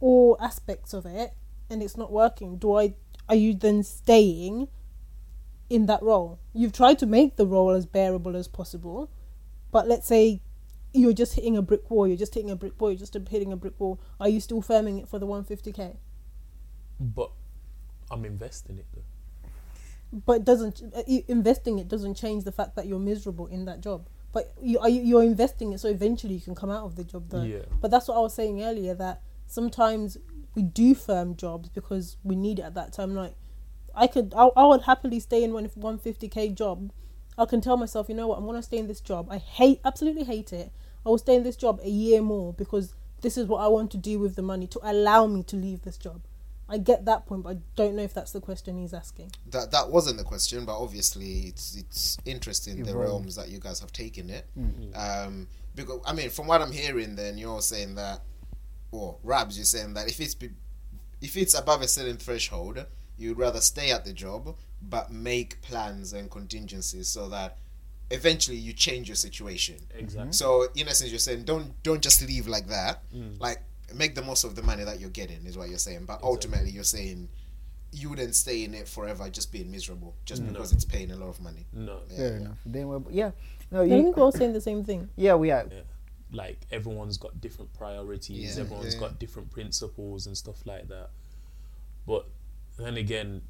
[0.00, 1.34] all aspects of it
[1.70, 2.58] and it's not working.
[2.58, 2.94] Do i
[3.28, 4.68] are you then staying
[5.70, 9.10] in that role you've tried to make the role as bearable as possible
[9.70, 10.40] but let's say
[10.92, 13.52] you're just hitting a brick wall, you're just hitting a brick wall, you're just hitting
[13.52, 14.00] a brick wall.
[14.20, 15.96] Are you still firming it for the 150k?
[17.00, 17.30] But
[18.10, 19.02] I'm investing it though.
[20.24, 23.80] But it doesn't uh, investing it doesn't change the fact that you're miserable in that
[23.80, 24.08] job.
[24.32, 27.04] But you are you, you're investing it so eventually you can come out of the
[27.04, 27.42] job though.
[27.42, 27.64] Yeah.
[27.80, 30.16] But that's what I was saying earlier that sometimes
[30.54, 33.14] we do firm jobs because we need it at that time.
[33.14, 33.34] Like
[33.98, 36.92] I could I, I would happily stay in one 150k job.
[37.36, 39.28] I can tell myself, you know what, I'm gonna stay in this job.
[39.30, 40.70] I hate absolutely hate it.
[41.04, 43.90] I will stay in this job a year more because this is what I want
[43.92, 46.22] to do with the money to allow me to leave this job.
[46.70, 49.32] I get that point, but I don't know if that's the question he's asking.
[49.50, 53.80] that that wasn't the question, but obviously it's it's interesting the realms that you guys
[53.80, 54.46] have taken it.
[54.94, 58.20] Um, because I mean, from what I'm hearing, then you're saying that,
[58.90, 60.50] or Rabs, you're saying that if it's be,
[61.22, 62.84] if it's above a certain threshold,
[63.18, 67.58] you'd rather stay at the job but make plans and contingencies so that
[68.10, 69.76] eventually you change your situation.
[69.96, 70.22] Exactly.
[70.22, 70.30] Mm-hmm.
[70.32, 73.02] So in essence, you're saying don't don't just leave like that.
[73.14, 73.40] Mm.
[73.40, 73.58] Like
[73.94, 76.04] make the most of the money that you're getting is what you're saying.
[76.06, 77.28] But ultimately, you're saying
[77.90, 81.28] you wouldn't stay in it forever, just being miserable, just because it's paying a lot
[81.28, 81.66] of money.
[81.72, 82.00] No.
[82.14, 82.58] Fair enough.
[82.66, 83.30] Then we're, yeah,
[83.70, 85.08] no, I you, think we're all saying the same thing.
[85.16, 85.66] yeah, we are.
[85.70, 85.80] Yeah.
[86.30, 89.00] Like everyone's got different priorities, Yeah, everyone's yeah.
[89.00, 91.08] got different principles and stuff like that.
[92.06, 92.26] But
[92.78, 93.42] then again,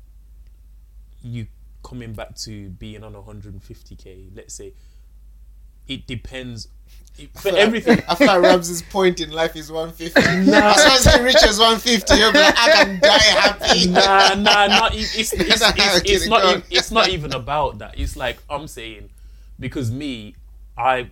[1.23, 1.47] you
[1.83, 4.73] coming back to being on 150k, let's say,
[5.87, 6.69] it depends.
[7.19, 10.21] It, for like- everything, I feel like Rabs' point in life is 150.
[10.51, 10.71] Nah.
[10.71, 13.88] As soon as he reaches 150, you'll be like, I can die happy.
[13.91, 17.33] nah, nah, not it's it's, it's, Nah, it's, kidding, not go e- it's not even
[17.35, 17.99] about that.
[17.99, 19.11] It's like I'm saying
[19.59, 20.35] because me,
[20.77, 21.11] I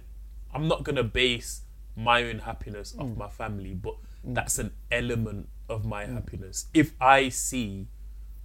[0.55, 1.63] I'm not gonna base
[1.97, 3.17] my own happiness off Mm.
[3.17, 6.67] my family, but that's an element of my happiness.
[6.73, 7.89] If I see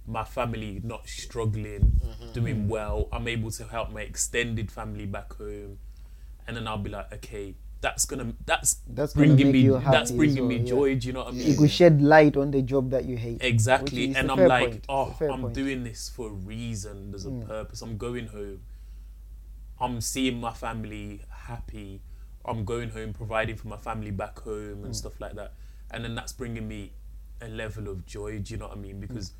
[0.06, 2.32] my family not struggling, Mm-hmm.
[2.32, 5.78] doing well, I'm able to help my extended family back home,
[6.46, 7.54] and then I'll be like, okay.
[7.80, 10.64] That's gonna that's, That's gonna bringing make me you happy that's as bringing me well,
[10.64, 10.70] yeah.
[10.70, 10.94] joy.
[10.94, 11.46] Do you know what I mean?
[11.48, 13.42] You could shed light on the job that you hate.
[13.42, 14.14] Exactly.
[14.14, 14.84] And a I'm like, point.
[14.88, 15.42] Oh, I'm point.
[15.46, 15.52] Mm.
[15.52, 17.10] doing this for a reason.
[17.10, 17.82] There's a purpose.
[17.82, 18.60] I'm going home.
[19.80, 22.00] I'm seeing my family happy.
[22.44, 24.84] I'm going home, providing for my family back home Mm.
[24.84, 25.54] and stuff like that.
[25.90, 26.92] And then that's bringing me
[27.40, 28.38] a level of joy.
[28.38, 29.00] Do you know what I mean?
[29.00, 29.32] Mm.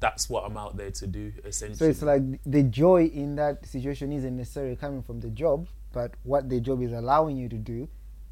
[0.00, 1.76] Because that's what I'm out there to do, essentially.
[1.78, 6.12] So it's like the joy in that situation isn't necessarily coming from the job, but
[6.24, 7.88] what the job is allowing you to do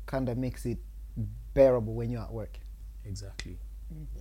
[0.06, 0.78] kind of makes it
[1.54, 2.58] bearable when you're at work.
[3.04, 3.56] exactly.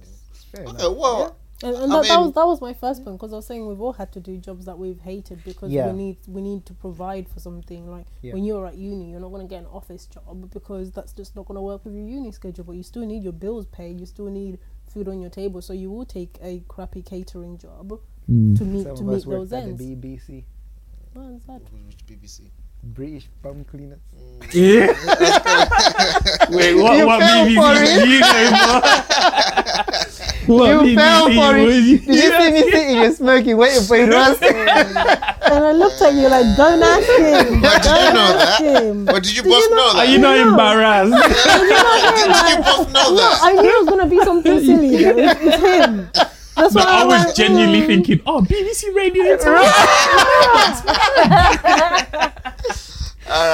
[0.02, 0.98] It's Okay, enough.
[0.98, 3.48] well, And, and I that, that was that was my first point because I was
[3.48, 5.88] saying we've all had to do jobs that we've hated because Yeah.
[5.92, 7.90] we need we need to provide for something.
[7.90, 8.34] Like Yeah.
[8.34, 11.36] when you're at uni, you're not going to get an office job because that's just
[11.36, 12.64] not going to work with your uni schedule.
[12.64, 14.00] But you still need your bills paid.
[14.00, 14.60] You still need
[14.98, 18.58] food on your table, so you will take a crappy catering job mm.
[18.58, 19.80] to meet Some to of meet us those at ends.
[19.80, 20.44] the BBC,
[21.14, 21.62] What is that?
[21.86, 22.50] Which BBC?
[22.84, 24.00] British bum cleaners.
[24.16, 24.54] Mm.
[24.54, 24.88] Yeah.
[26.56, 26.98] Wait, what?
[26.98, 28.24] You what fell BBC?
[30.48, 30.70] for it.
[30.72, 30.78] You.
[30.78, 31.66] What you fell for it.
[31.68, 34.42] Did you see me sitting here smoking, waiting for it to ask?
[34.42, 37.62] And I looked at you like, don't ask him.
[37.62, 38.84] But did you Don't know ask that?
[38.84, 39.06] him.
[39.06, 40.10] But did you both know Are that?
[40.10, 41.14] you not embarrassed?
[41.14, 43.40] did you both know No, that?
[43.44, 44.96] I knew it was gonna be something silly.
[44.96, 46.10] It's, it's him.
[46.56, 47.88] That's No, why I was went, genuinely mm.
[47.88, 49.38] thinking, oh, BBC Radio.
[49.38, 49.74] All right.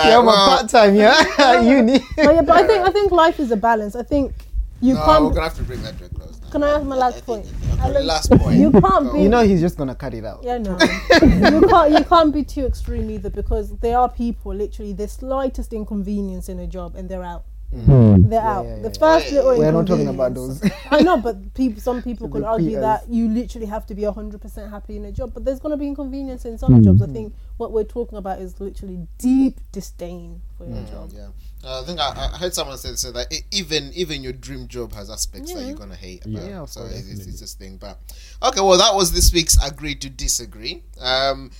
[0.05, 1.99] Yeah, I'm well, a part time, yeah, at uni.
[2.15, 3.95] But, yeah, but I think I think life is a balance.
[3.95, 4.33] I think
[4.81, 5.33] you no, we're can't.
[5.35, 6.22] gonna have to bring that to a close now.
[6.53, 7.51] Can I ask my last point?
[7.83, 8.59] okay, last point.
[8.59, 9.23] You can't be.
[9.23, 10.43] You know he's just gonna cut it out.
[10.43, 10.77] Yeah, no.
[10.79, 11.91] you can't.
[11.91, 16.59] You can't be too extreme either because there are people literally the slightest inconvenience in
[16.59, 17.45] a job and they're out.
[17.73, 17.85] Mm.
[17.85, 18.29] Hmm.
[18.29, 18.67] They're out.
[18.67, 18.99] yeah, the yeah.
[18.99, 20.63] first Yeah, little We're not talking about those.
[20.91, 22.81] I know, but people, some people could argue Peters.
[22.83, 25.71] that you literally have to be hundred percent happy in a job, but there's going
[25.71, 27.01] to be inconvenience in some jobs.
[27.01, 27.13] I hmm.
[27.13, 31.33] think what we're talking about is literally deep disdain for your hmm, job.
[31.63, 34.67] Yeah, uh, I think I, I heard someone say, say that even even your dream
[34.67, 36.25] job has aspects that you're gonna hate.
[36.25, 36.43] About.
[36.43, 37.77] Yeah, so it's, it's, it's this thing.
[37.77, 37.97] But
[38.43, 40.83] okay, well, that was this week's agree to disagree.
[40.99, 41.51] Um,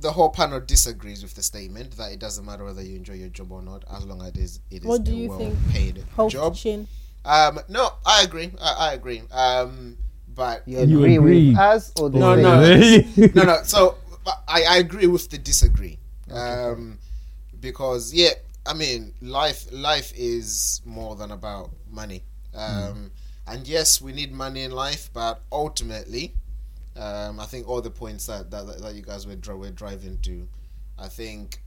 [0.00, 3.28] the whole panel disagrees with the statement that it doesn't matter whether you enjoy your
[3.30, 5.38] job or not, as long as it is it is What do a you well
[5.38, 5.68] think?
[5.70, 6.54] paid Host job.
[6.54, 6.86] chin.
[7.24, 8.52] Um, no, I agree.
[8.60, 9.22] I, I agree.
[9.32, 9.96] Um,
[10.34, 11.48] but You You agree agree.
[11.50, 12.60] with us or the No, no.
[13.34, 13.60] no, no.
[13.64, 13.96] So
[14.46, 15.98] I, I agree with the disagree,
[16.30, 16.98] um,
[17.60, 18.30] because yeah,
[18.68, 22.22] I mean, life life is more than about money,
[22.54, 23.10] um,
[23.46, 26.34] and yes, we need money in life, but ultimately,
[26.96, 30.46] um, I think all the points that that, that you guys were were driving to,
[30.98, 31.62] I think.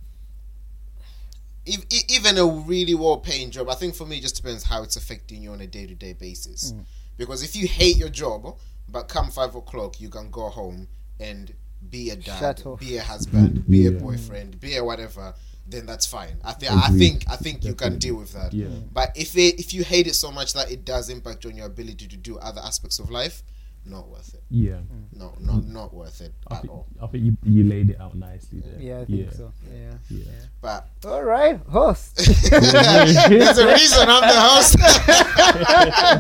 [1.68, 4.84] ev- e- Even a really well-paying job, I think for me, it just depends how
[4.84, 6.74] it's affecting you on a day-to-day basis.
[7.18, 8.58] Because if you hate your job,
[8.90, 10.88] but come five o'clock, you can go home
[11.20, 11.54] and
[11.90, 12.40] be a dad,
[12.80, 15.34] be a husband, be a boyfriend, be a whatever.
[15.72, 16.38] Then that's fine.
[16.44, 18.54] I think I think I think you can deal with that.
[18.54, 18.68] Yeah.
[18.92, 21.66] But if it, if you hate it so much that it does impact on your
[21.66, 23.42] ability to do other aspects of life,
[23.86, 24.44] not worth it.
[24.50, 24.80] Yeah.
[25.14, 26.88] No, not not worth it I at think, all.
[27.02, 28.80] I think you, you laid it out nicely there.
[28.80, 29.52] Yeah, I think so.
[29.72, 29.94] Yeah.
[30.10, 30.26] Yeah.
[30.62, 32.16] But All right, host.
[32.50, 34.78] there's a reason I'm the host.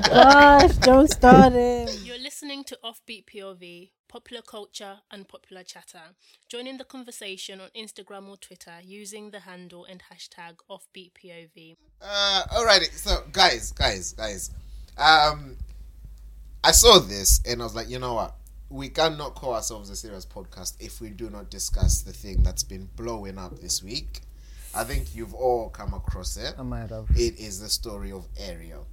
[0.09, 1.99] Gosh, don't start it.
[2.03, 6.01] You're listening to Offbeat POV, popular culture and popular chatter.
[6.49, 11.75] Join in the conversation on Instagram or Twitter using the handle and hashtag Offbeat POV.
[12.01, 14.51] Uh, alrighty, so guys, guys, guys,
[14.97, 15.55] um,
[16.63, 18.35] I saw this and I was like, you know what?
[18.69, 22.63] We cannot call ourselves a serious podcast if we do not discuss the thing that's
[22.63, 24.21] been blowing up this week.
[24.73, 26.55] I think you've all come across it.
[26.57, 27.09] I might have.
[27.15, 28.87] It is the story of Ariel.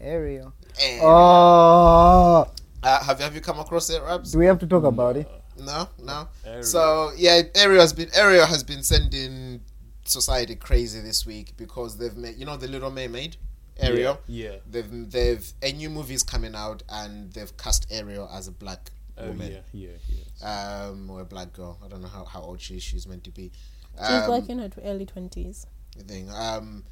[0.00, 0.52] Ariel.
[0.80, 2.46] And, Oh,
[2.82, 4.32] uh, have have you come across it, Rabs?
[4.32, 5.28] do we have to talk about it?
[5.58, 6.28] No, no.
[6.60, 9.62] So yeah, Ariel has been Ariel has been sending
[10.04, 13.36] society crazy this week because they've made you know the Little Mermaid,
[13.78, 14.20] Ariel.
[14.26, 14.56] Yeah.
[14.70, 19.28] They've they've a new movie's coming out and they've cast Ariel as a black Oh,
[19.28, 19.96] woman, yeah, yeah,
[20.42, 20.88] yeah.
[20.90, 21.78] um, or a black girl.
[21.82, 23.50] I don't know how, how old she she's meant to be.
[23.98, 25.66] She's Um, like in her early twenties.
[26.06, 26.28] thing.
[26.30, 26.84] Um,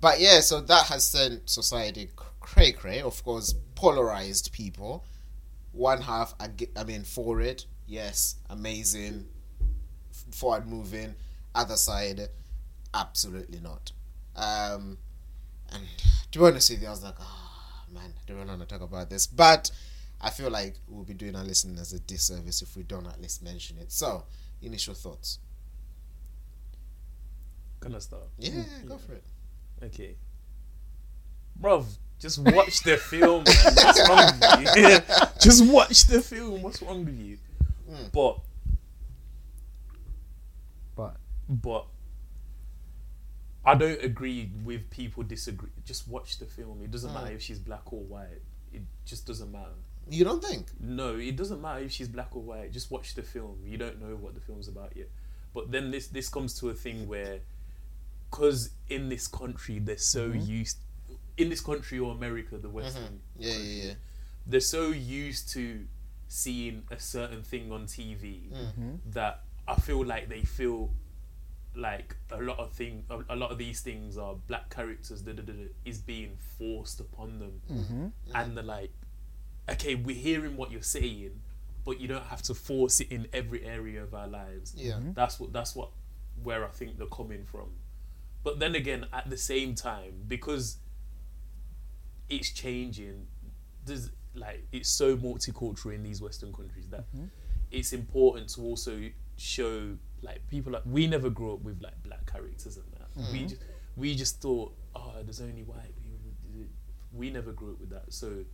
[0.00, 2.08] but yeah, so that has sent society
[2.40, 3.02] cray cray.
[3.02, 5.04] Of course, polarized people.
[5.72, 9.26] One half, I, get, I mean, for it, yes, amazing,
[10.30, 11.14] forward moving.
[11.54, 12.28] Other side,
[12.94, 13.92] absolutely not.
[14.34, 14.96] Um,
[15.70, 15.82] and
[16.32, 18.82] to be honest with you, I was like, oh man, I don't want to talk
[18.82, 19.26] about this.
[19.26, 19.70] But
[20.20, 23.42] I feel like we'll be doing our listeners a disservice if we don't at least
[23.42, 23.92] mention it.
[23.92, 24.24] So,
[24.62, 25.38] initial thoughts.
[27.80, 28.24] Can I start?
[28.38, 28.88] Yeah, mm-hmm.
[28.88, 29.24] go for it.
[29.82, 30.16] Okay.
[31.60, 31.84] Bruv,
[32.18, 33.74] just watch the film, man.
[33.74, 35.14] What's wrong with you?
[35.40, 36.62] just watch the film.
[36.62, 37.38] What's wrong with you?
[37.88, 38.06] Hmm.
[38.12, 38.38] But,
[40.96, 41.16] But
[41.48, 41.86] but,
[43.64, 45.70] I don't agree with people disagree.
[45.84, 46.80] Just watch the film.
[46.82, 47.14] It doesn't mm.
[47.14, 48.42] matter if she's black or white.
[48.72, 49.72] It just doesn't matter.
[50.10, 50.68] You don't think?
[50.80, 52.72] No, it doesn't matter if she's black or white.
[52.72, 53.58] Just watch the film.
[53.64, 55.08] You don't know what the film's about yet.
[55.54, 57.40] But then this this comes to a thing where,
[58.30, 60.50] because in this country they're so mm-hmm.
[60.50, 60.78] used,
[61.36, 63.42] in this country or America, the Western, mm-hmm.
[63.42, 63.94] Yeah, yeah, yeah.
[64.46, 65.84] they're so used to
[66.28, 68.94] seeing a certain thing on TV mm-hmm.
[69.12, 70.90] that I feel like they feel
[71.76, 75.32] like a lot of thing, a, a lot of these things are black characters da,
[75.32, 77.60] da, da, da, is being forced upon them,
[78.34, 78.90] and they're like,
[79.70, 81.40] okay, we're hearing what you're saying,
[81.84, 84.74] but you don't have to force it in every area of our lives.
[84.76, 84.94] Yeah.
[84.94, 85.14] Mhm.
[85.14, 85.90] That's what that's what
[86.42, 87.70] where I think they're coming from.
[88.44, 90.78] But then again, at the same time, because
[92.28, 93.26] it's changing,
[93.84, 97.06] there's like it's so multicultural in these Western countries that
[97.70, 102.30] it's important to also show like people like we never grew up with like black
[102.30, 103.32] characters and that.
[103.32, 103.46] We mm-hmm.
[103.48, 103.62] just
[103.96, 106.14] we just thought, oh, there's only white people.
[107.12, 108.44] We never grew up with that, so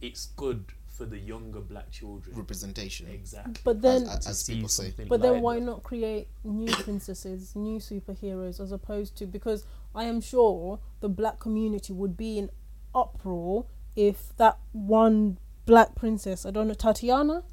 [0.00, 2.36] it's good for the younger black children.
[2.36, 3.08] Representation.
[3.08, 3.54] Exactly.
[3.64, 4.88] But then, as, to as see people say.
[4.88, 5.64] something but then why that.
[5.64, 11.40] not create new princesses, new superheroes, as opposed to because I am sure the black
[11.40, 12.50] community would be in
[12.94, 17.44] uproar if that one black princess, I don't know, Tatiana,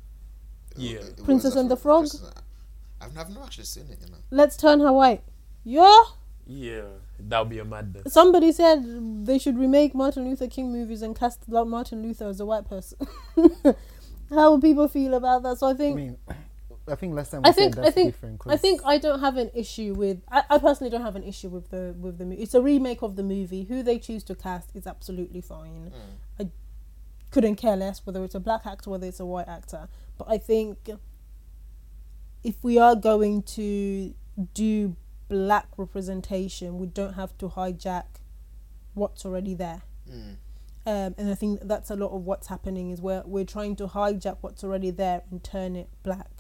[0.76, 1.00] Yeah.
[1.24, 2.02] Princess and the fr- Frog?
[2.02, 2.34] Princess-
[3.02, 4.18] I've, I've not actually seen it, you know.
[4.32, 5.24] let's turn her white.
[5.64, 6.02] Yeah.
[6.46, 6.82] Yeah,
[7.20, 8.12] that would be a madness.
[8.12, 12.46] Somebody said they should remake Martin Luther King movies and cast Martin Luther as a
[12.46, 12.98] white person.
[14.30, 15.60] How would people feel about that?
[15.60, 16.18] So I I think mean,
[16.88, 18.42] I think last time I think said I think different.
[18.48, 20.22] I think I don't have an issue with.
[20.32, 22.42] I, I personally don't have an issue with the with the movie.
[22.42, 23.66] It's a remake of the movie.
[23.66, 25.92] Who they choose to cast is absolutely fine.
[26.40, 26.46] Mm.
[26.46, 26.50] I
[27.32, 29.88] couldn't care less whether it's a black actor whether it's a white actor.
[30.18, 30.90] But I think
[32.44, 34.14] if we are going to
[34.54, 34.96] do
[35.28, 38.06] black representation, we don't have to hijack
[38.94, 39.82] what's already there.
[40.10, 40.38] Mm.
[40.86, 43.88] Um, and I think that's a lot of what's happening is where we're trying to
[43.88, 46.32] hijack what's already there and turn it black,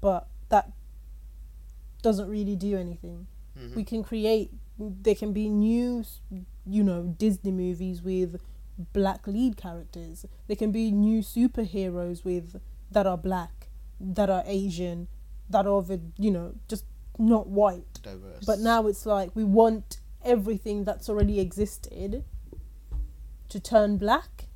[0.00, 0.72] but that
[2.02, 3.26] doesn't really do anything.
[3.58, 3.76] Mm-hmm.
[3.76, 4.50] We can create.
[4.78, 6.04] There can be new,
[6.66, 8.40] you know, Disney movies with
[8.92, 10.26] black lead characters.
[10.48, 13.68] There can be new superheroes with that are black,
[14.00, 15.06] that are Asian,
[15.50, 16.84] that are of a, you know just
[17.18, 18.00] not white.
[18.02, 18.44] Diverse.
[18.44, 22.24] But now it's like we want everything that's already existed
[23.48, 24.46] to turn black.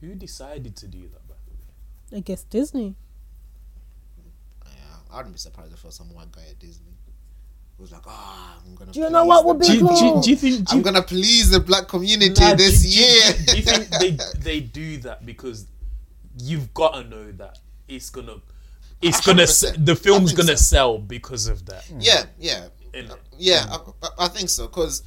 [0.00, 1.28] Who decided to do that?
[1.28, 1.52] By the
[2.14, 2.18] way?
[2.18, 2.96] I guess Disney.
[4.64, 4.70] Yeah,
[5.12, 6.96] I wouldn't be surprised if it was some white guy at Disney
[7.78, 8.92] who's like, ah, I'm gonna.
[8.92, 10.68] Do you know what the would be black Do, you- do, do you think?
[10.68, 13.32] Do I'm gonna please the black community Nah, this do you- year.
[13.46, 15.66] Do you think they they do that because
[16.38, 18.36] you've got to know that it's gonna
[19.02, 20.62] it's gonna s- the film's gonna so.
[20.76, 21.84] sell because of that.
[21.98, 23.16] yeah, yeah, innit?
[23.38, 23.64] yeah.
[23.70, 25.02] I, I- I think so because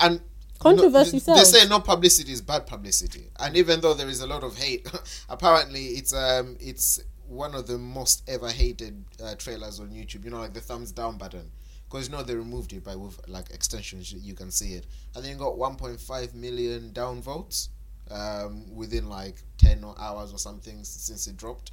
[0.00, 0.20] and.
[0.60, 1.52] Controversy you know, sells.
[1.52, 4.56] They say no publicity is bad publicity, and even though there is a lot of
[4.56, 4.88] hate,
[5.28, 10.24] apparently it's um it's one of the most ever hated uh, trailers on YouTube.
[10.24, 11.50] You know, like the thumbs down button,
[11.90, 14.10] because you know they removed it by with like extensions.
[14.10, 14.86] You, you can see it.
[15.14, 17.68] and then it got 1.5 million down votes
[18.10, 21.72] um, within like 10 or hours or something since it dropped.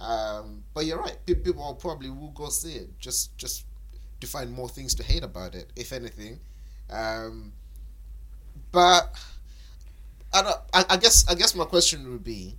[0.00, 1.18] Um, but you're right.
[1.26, 3.66] pe- People probably will go see it just just
[4.20, 6.40] to find more things to hate about it, if anything.
[6.90, 7.52] Um,
[8.72, 9.16] but
[10.32, 12.56] I, don't, I, I guess I guess my question would be,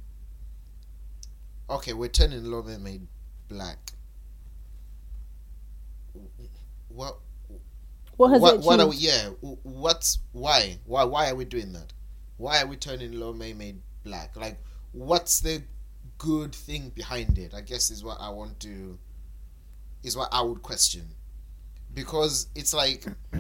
[1.70, 3.08] okay, we're turning Little Mermaid
[3.48, 3.94] black.
[6.90, 7.20] What
[8.18, 8.98] What has what, it what are we?
[8.98, 9.30] Yeah,
[9.64, 10.80] what's why?
[10.86, 11.94] Why why are we doing that?
[12.38, 14.36] Why are we turning Little Mermaid black?
[14.36, 14.60] Like,
[14.92, 15.64] what's the
[16.22, 17.54] good thing behind it?
[17.56, 19.00] I guess is what I want to.
[20.04, 21.08] Is what I would question,
[21.94, 23.06] because it's like,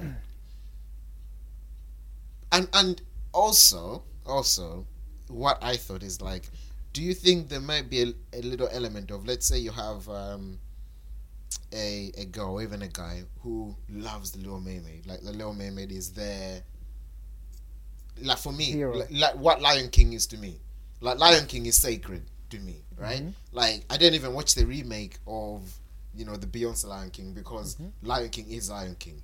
[2.52, 3.02] and and
[3.34, 4.86] also also,
[5.28, 6.50] what I thought is like,
[6.94, 10.08] do you think there might be a, a little element of let's say you have
[10.10, 10.60] um,
[11.74, 15.06] a a girl or even a guy who loves the Little Mermaid.
[15.06, 16.64] Like the Little Mermaid is there.
[18.22, 20.60] Like for me, like, like what Lion King is to me.
[21.00, 23.04] Like Lion King is sacred to me, mm-hmm.
[23.04, 23.24] right?
[23.52, 25.62] Like I didn't even watch the remake of
[26.14, 28.08] you know the Beyonce Lion King because mm-hmm.
[28.08, 29.22] Lion King is Lion King.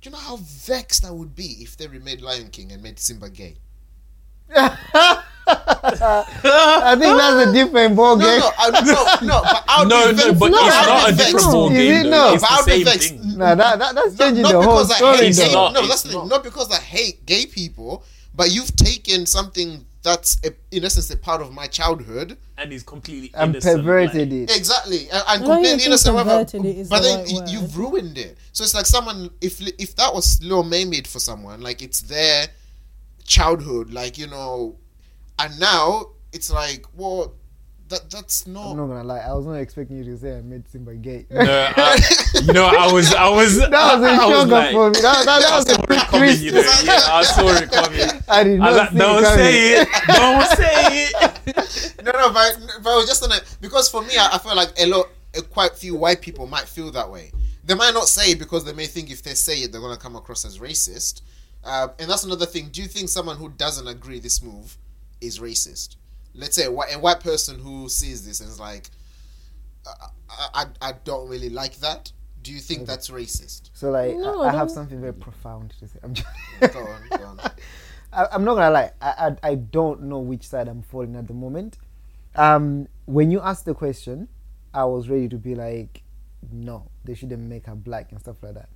[0.00, 2.98] Do you know how vexed I would be if they remade Lion King and made
[2.98, 3.56] Simba gay?
[5.44, 8.40] I think that's a different ball game.
[8.40, 10.38] no, I, no, no, but I'll No, be no, vexed.
[10.40, 11.32] but No, it's not a vexed.
[11.32, 12.10] different ball game.
[12.10, 12.32] no?
[12.34, 13.08] It's But the I'll be same vexed.
[13.10, 13.38] thing.
[13.38, 15.16] Nah, that, that that's changing not the whole story.
[15.18, 15.54] hate It's gay, though.
[15.54, 16.28] not, no, it's that's the not.
[16.28, 18.04] Not because I hate gay people,
[18.34, 22.36] but you've taken something that's a, in essence a part of my childhood.
[22.58, 24.56] and he's completely And innocent, perverted like- it.
[24.56, 26.14] Exactly, and, and I don't completely think innocent.
[26.14, 28.36] whatever, perverted it is but the then right y- you've ruined it.
[28.52, 32.46] So it's like someone if if that was Little Mermaid for someone, like it's their
[33.24, 34.76] childhood, like you know,
[35.38, 37.34] and now it's like, well,
[37.92, 38.70] that that's not.
[38.70, 38.86] I'm not.
[38.88, 41.26] not gonna lie, I was not expecting you to say I made Simba gay.
[41.30, 41.98] No, I,
[42.40, 44.90] you know, I was, I was, that was a I, I was shocker like, for
[44.90, 45.00] me.
[45.00, 46.42] That, that, that was a it big coming, twist.
[46.42, 46.60] you know.
[46.82, 48.22] Yeah, I saw it coming.
[48.28, 52.04] I did I was not like, don't it say it, don't say it.
[52.04, 54.56] No, no, but, but I was just on it because for me, I, I feel
[54.56, 57.30] like a lot, a quite few white people might feel that way.
[57.64, 59.98] They might not say it because they may think if they say it, they're gonna
[59.98, 61.20] come across as racist.
[61.62, 62.70] Uh, and that's another thing.
[62.72, 64.78] Do you think someone who doesn't agree this move
[65.20, 65.96] is racist?
[66.34, 68.90] Let's say a white, a white person who sees this and is like,
[69.86, 70.08] I,
[70.54, 72.12] I, I don't really like that.
[72.42, 73.70] Do you think that's racist?
[73.74, 75.98] So like, No, I, I I have something very profound to say.
[76.02, 76.28] I'm just,
[76.72, 77.40] Go on, go on.
[78.12, 78.90] I, I'm not gonna lie.
[79.00, 81.78] I, I I don't know which side I'm falling at the moment.
[82.34, 84.28] Um, when you asked the question,
[84.74, 86.02] I was ready to be like,
[86.50, 88.68] no, they shouldn't make her black and stuff like that.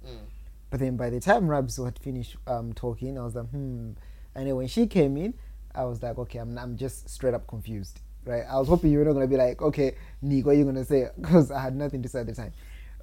[0.71, 3.93] But then by the time Rabs had finished um, talking, I was like, hmm.
[4.35, 5.35] And then when she came in,
[5.77, 8.45] I was like, okay, I'm, I'm just straight up confused, right?
[8.49, 10.64] I was hoping you were not going to be like, okay, Nick, what are you
[10.64, 11.09] going to say?
[11.20, 12.53] Because I had nothing to say at the time.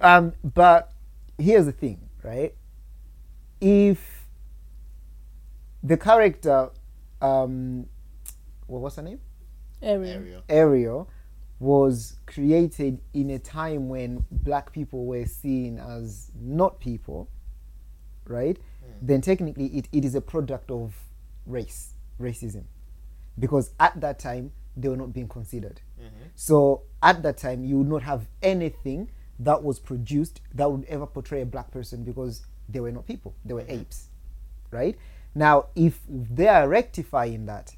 [0.00, 0.92] Um, but
[1.38, 2.54] here's the thing, right?
[3.60, 4.26] If
[5.82, 6.70] the character,
[7.22, 7.86] um,
[8.66, 9.20] what what's her name?
[9.82, 10.14] Ariel.
[10.14, 10.42] Area.
[10.48, 11.10] Ariel
[11.60, 17.28] was created in a time when black people were seen as not people,
[18.26, 18.58] right?
[19.00, 20.94] Then technically it, it is a product of
[21.46, 21.93] race,
[22.24, 22.64] racism.
[23.38, 25.80] Because at that time they were not being considered.
[26.00, 26.26] Mm-hmm.
[26.34, 31.06] So at that time you would not have anything that was produced that would ever
[31.06, 33.80] portray a black person because they were not people, they were mm-hmm.
[33.80, 34.08] apes.
[34.70, 34.96] Right?
[35.34, 37.76] Now if they are rectifying that,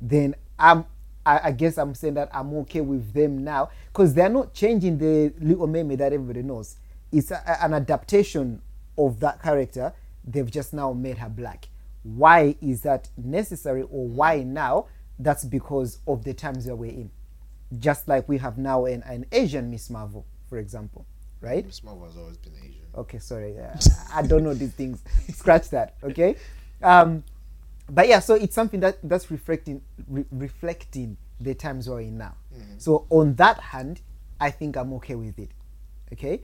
[0.00, 0.86] then I'm
[1.26, 4.98] I, I guess I'm saying that I'm okay with them now because they're not changing
[4.98, 6.76] the little meme that everybody knows.
[7.10, 8.60] It's a- an adaptation
[8.98, 9.92] of that character.
[10.24, 11.68] They've just now made her black.
[12.04, 14.86] Why is that necessary or why now?
[15.18, 17.10] That's because of the times that we're in.
[17.78, 21.06] Just like we have now an, an Asian Miss Marvel, for example,
[21.40, 21.64] right?
[21.66, 22.82] Miss Marvel has always been Asian.
[22.96, 23.58] Okay, sorry.
[23.58, 23.74] Uh,
[24.14, 25.02] I don't know these things.
[25.32, 25.94] Scratch that.
[26.04, 26.36] Okay.
[26.82, 27.24] Um,
[27.90, 32.34] but yeah, so it's something that that's reflecting re- reflecting the times we're in now.
[32.78, 34.00] So on that hand,
[34.40, 35.50] I think I'm okay with it.
[36.12, 36.40] Okay.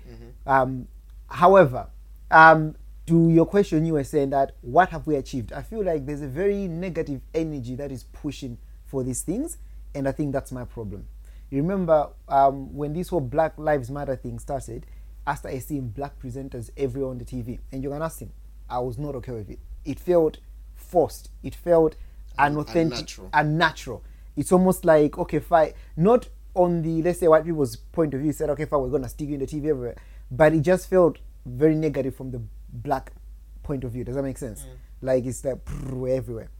[0.47, 0.89] Um,
[1.29, 1.87] however,
[2.31, 2.75] um,
[3.11, 5.53] to your question, you were saying that what have we achieved?
[5.53, 8.57] I feel like there's a very negative energy that is pushing
[8.87, 9.59] for these things,
[9.97, 11.09] and I think that's my problem.
[11.51, 14.87] You remember um, when this whole Black Lives Matter thing started?
[15.27, 18.31] After I started seeing black presenters everywhere on the TV, and you can ask him.
[18.69, 19.59] I was not okay with it.
[19.85, 20.39] It felt
[20.77, 21.31] forced.
[21.43, 21.97] It felt
[22.39, 23.31] unauthentic, unnatural.
[23.35, 24.05] unnatural.
[24.37, 25.73] It's almost like okay, fine.
[25.97, 28.31] Not on the let's say white people's point of view.
[28.31, 29.97] Said okay, fine, we're gonna stick you in the TV everywhere,
[30.31, 32.41] but it just felt very negative from the
[32.73, 33.13] black
[33.63, 34.05] point of view.
[34.05, 34.63] Does that make sense?
[34.63, 34.67] Mm.
[35.03, 36.51] Like it's like "Prrr, we're everywhere.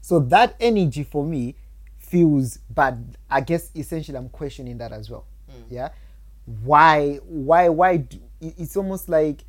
[0.00, 1.56] So that energy for me
[1.98, 3.16] feels bad.
[3.30, 5.26] I guess essentially I'm questioning that as well.
[5.50, 5.64] Mm.
[5.70, 5.88] Yeah.
[6.44, 7.16] Why?
[7.24, 7.68] Why?
[7.68, 7.96] Why?
[7.98, 9.44] Do, it's almost like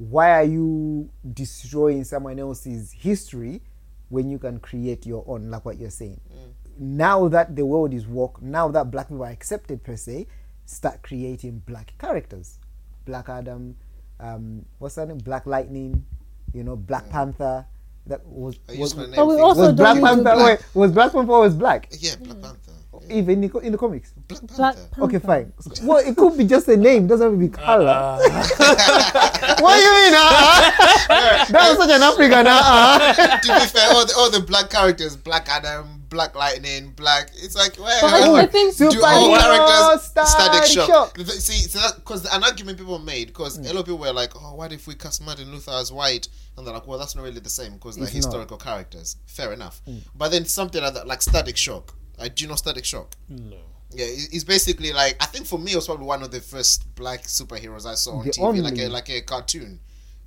[0.00, 3.60] why are you destroying someone else's history
[4.08, 6.50] when you can create your own like what you're saying mm.
[6.78, 10.26] now that the world is woke now that black people are accepted per se
[10.64, 12.58] start creating black characters
[13.04, 13.76] black adam
[14.20, 15.18] um what's that name?
[15.18, 16.04] Black lightning
[16.52, 17.66] you know black panther.
[18.06, 20.92] That was was, was, But we also was black don't need panther black- wait, was
[20.92, 21.88] black panther always black?
[21.98, 22.72] Yeah, Black Panther.
[23.08, 23.16] Yeah.
[23.16, 25.02] even in the, in the comics Black Black Panther.
[25.04, 28.18] okay fine well it could be just a name doesn't have to be color Uh,
[29.60, 31.44] what do you mean uh-uh?
[31.50, 33.38] that was such an african uh-uh.
[33.40, 37.30] to be fair, all the, all the black characters, Black Adam, Black Lightning, Black.
[37.36, 40.88] It's like, well, But I- I think- do all Superhero characters Static static Shock.
[40.88, 41.14] shock?
[41.18, 44.32] The- See, so because an argument people made because a lot of people were like,
[44.36, 46.26] oh, what if we cast Martin Luther as white?
[46.56, 48.16] And they're like, well, that's not really the same because they're It's not.
[48.24, 49.16] historical characters.
[49.26, 49.80] Fair enough.
[49.88, 50.00] Mm.
[50.16, 51.94] But then something like that, like Static Shock.
[52.20, 53.16] Uh, do you know Static Shock?
[53.28, 53.56] no.
[53.92, 56.40] Yeah, it- it's basically like I think for me it was probably one of the
[56.40, 59.80] first black superheroes I saw on The TV, like a like a cartoon,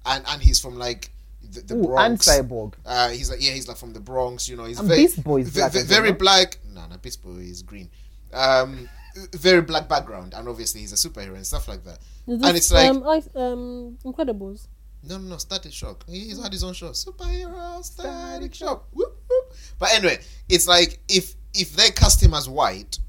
[0.05, 2.27] and and he's from like the, the Ooh, and Bronx.
[2.27, 4.49] cyborg Uh, he's like yeah, he's like from the Bronx.
[4.49, 6.57] You know, he's And very Beast Boy is ve- black ve- as well, very black.
[6.73, 7.89] No, no, Beast Boy is green.
[8.33, 8.89] Um,
[9.33, 11.99] very black background, and obviously he's a superhero and stuff like that.
[12.27, 14.67] Is and it's like um, I, um, Incredibles.
[15.03, 16.03] no, no, no, Static Shock.
[16.09, 18.87] He's had his own show, superhero Static Shock.
[18.91, 19.53] Whoop, whoop.
[19.79, 20.19] But anyway,
[20.49, 22.99] it's like if if they cast him as white,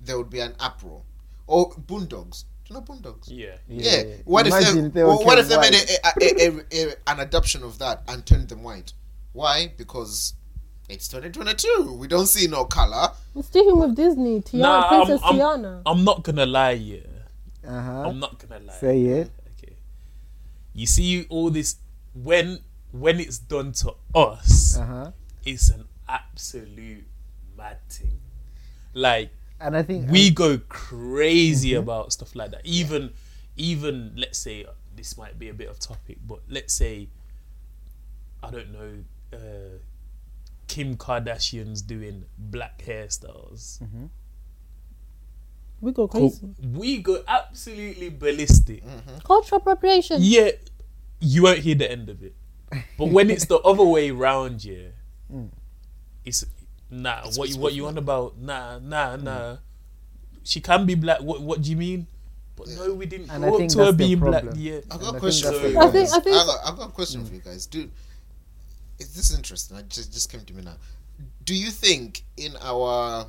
[0.00, 1.02] there would be an uproar.
[1.46, 2.44] Or Boondocks.
[2.64, 3.24] Do you know Boondocks?
[3.28, 3.56] Yeah.
[3.68, 4.02] Yeah.
[4.02, 4.14] yeah.
[4.24, 5.04] What Imagine if they they?
[5.04, 8.02] were What if they kept made a, a, a, a, a, an adoption of that
[8.08, 8.92] and turned them white?
[9.32, 9.72] Why?
[9.76, 10.34] Because
[10.88, 11.96] it's 2022.
[11.98, 13.08] We don't see no color.
[13.34, 15.82] We're sticking with Disney, Tiana, Nah, Princess I'm, I'm, Tiana.
[15.86, 16.98] I'm not gonna lie, yeah.
[17.66, 18.72] uh-huh I'm not gonna lie.
[18.74, 19.76] say it Okay.
[20.74, 21.76] You see all this
[22.14, 22.60] when
[22.92, 25.10] when it's done to us, uh-huh
[25.44, 27.04] it's an absolute
[27.64, 28.20] mad thing.
[28.92, 31.78] Like and i think we go crazy mhm.
[31.78, 32.62] about stuff like that.
[32.64, 33.12] Even
[33.56, 37.08] even let's say this might be a bit of topic, but let's say
[38.42, 38.92] I don't know
[39.32, 39.78] uh,
[40.68, 43.80] Kim Kardashian's doing black hairstyles.
[43.82, 44.06] Mm-hmm.
[45.80, 46.30] We go Cool.
[46.30, 46.54] crazy.
[46.72, 48.84] We go absolutely ballistic.
[48.84, 49.18] Mm-hmm.
[49.24, 50.18] Cultural appropriation.
[50.20, 50.50] Yeah,
[51.20, 52.34] you won't hear the end of it.
[52.98, 54.88] But when it's the other way round, yeah,
[55.32, 55.50] mm.
[56.24, 56.44] it's
[56.90, 58.38] Nah, It's- what you what you on about?
[58.38, 59.22] Nah, nah, mm.
[59.22, 59.56] nah.
[60.44, 61.20] She can be black.
[61.22, 62.06] What what do you mean?
[62.56, 64.42] But no, we didn't And I grow up think to her that's the black.
[64.44, 64.60] problem.
[64.62, 64.76] Yeah.
[64.90, 66.46] I've And got I a think question for you the I think- I think- I've
[66.46, 67.28] got, I've got a question mm.
[67.28, 67.66] for you guys.
[67.66, 67.90] dude.
[69.00, 69.76] is this interesting?
[69.76, 70.76] I just just came to me now.
[71.44, 73.26] Do you think in our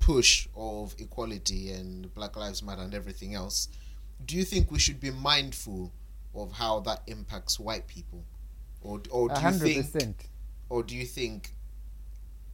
[0.00, 3.68] push of equality and Black Lives Matter and everything else,
[4.24, 5.92] do you think we should be mindful
[6.34, 8.24] of how that impacts white people,
[8.80, 10.30] or or A do you think,
[10.70, 11.52] or do you think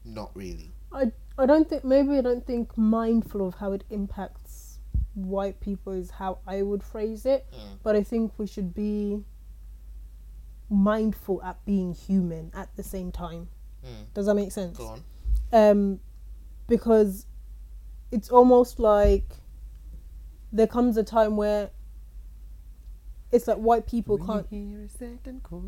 [0.04, 0.72] not really?
[0.92, 4.78] I I don't think maybe I don't think mindful of how it impacts
[5.14, 7.78] white people is how I would phrase it, Mm.
[7.82, 9.24] but I think we should be
[10.70, 13.48] mindful at being human at the same time.
[13.84, 14.06] Mm.
[14.14, 14.76] Does that make sense?
[14.78, 15.02] Go on.
[15.52, 16.00] um,
[16.68, 17.26] because
[18.10, 19.24] it's almost like
[20.52, 21.70] there comes a time where
[23.32, 25.64] it's like white people When can't hear a certain call.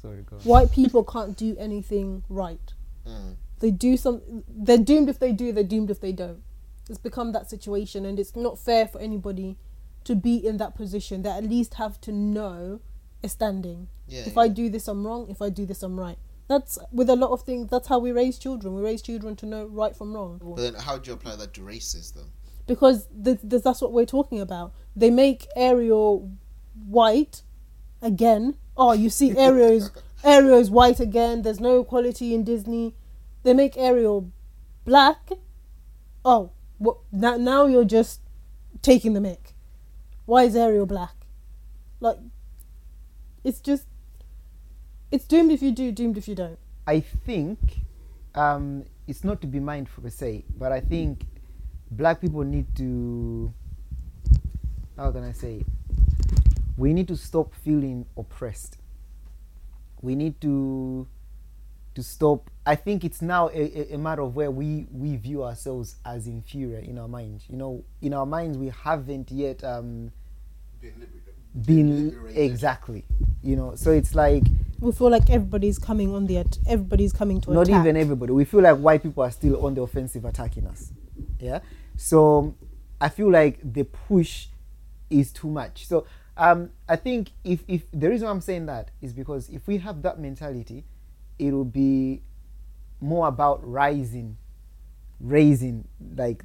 [0.00, 0.42] Sorry, go on.
[0.42, 2.72] white people can't do anything right.
[3.06, 3.36] Mm.
[3.60, 6.42] They do some they're doomed if they do, they're doomed if they don't.
[6.88, 9.56] It's become that situation and it's not fair for anybody
[10.04, 11.22] to be in that position.
[11.22, 12.80] They at least have to know
[13.24, 13.88] a standing.
[14.06, 14.20] Yeah.
[14.20, 14.40] if yeah.
[14.42, 16.18] I do this I'm wrong, if I do this I'm right.
[16.48, 18.74] That's with a lot of things that's how we raise children.
[18.76, 20.40] We raise children to know right from wrong.
[20.42, 22.30] But then, how do you apply that to races, though?
[22.66, 24.72] because th- th- that's what we're talking about.
[24.94, 26.30] They make Ariel
[26.86, 27.42] white
[28.02, 28.56] again.
[28.76, 29.90] Oh, you see, Ariel's
[30.24, 31.42] Ariel's white again.
[31.42, 32.94] There's no equality in Disney.
[33.46, 34.32] They make Ariel
[34.84, 35.30] black.
[36.24, 36.50] Oh?
[37.12, 38.20] Now, now you're just
[38.82, 39.54] taking the mic.
[40.24, 41.14] Why is Ariel black?
[42.00, 42.16] Like,
[43.44, 43.86] it's just,
[45.12, 46.58] it's doomed if you do, doomed if you don't.
[46.88, 47.82] I think
[48.34, 51.24] um, it's not to be mindful per se, but I think
[51.92, 53.54] black people need to.
[54.96, 55.58] How can I say?
[55.58, 55.66] it?
[56.76, 58.78] We need to stop feeling oppressed.
[60.02, 61.06] We need to
[61.94, 62.50] to stop.
[62.68, 63.52] I think it's now a,
[63.92, 67.44] a, a matter of where we we view ourselves as inferior in our minds.
[67.48, 70.10] You know, in our minds we haven't yet um,
[71.64, 72.42] been liberated.
[72.42, 73.04] exactly.
[73.42, 74.42] You know, so it's like
[74.80, 77.80] We feel like everybody's coming on the, at- everybody's coming to not attack.
[77.82, 78.32] even everybody.
[78.32, 80.92] We feel like white people are still on the offensive attacking us.
[81.38, 81.60] Yeah.
[81.96, 82.54] So
[83.00, 84.48] I feel like the push
[85.08, 85.86] is too much.
[85.86, 86.06] So
[86.36, 90.02] um, I think if, if the reason I'm saying that is because if we have
[90.02, 90.84] that mentality,
[91.38, 92.22] it will be
[93.00, 94.36] more about rising,
[95.20, 95.86] raising
[96.16, 96.44] like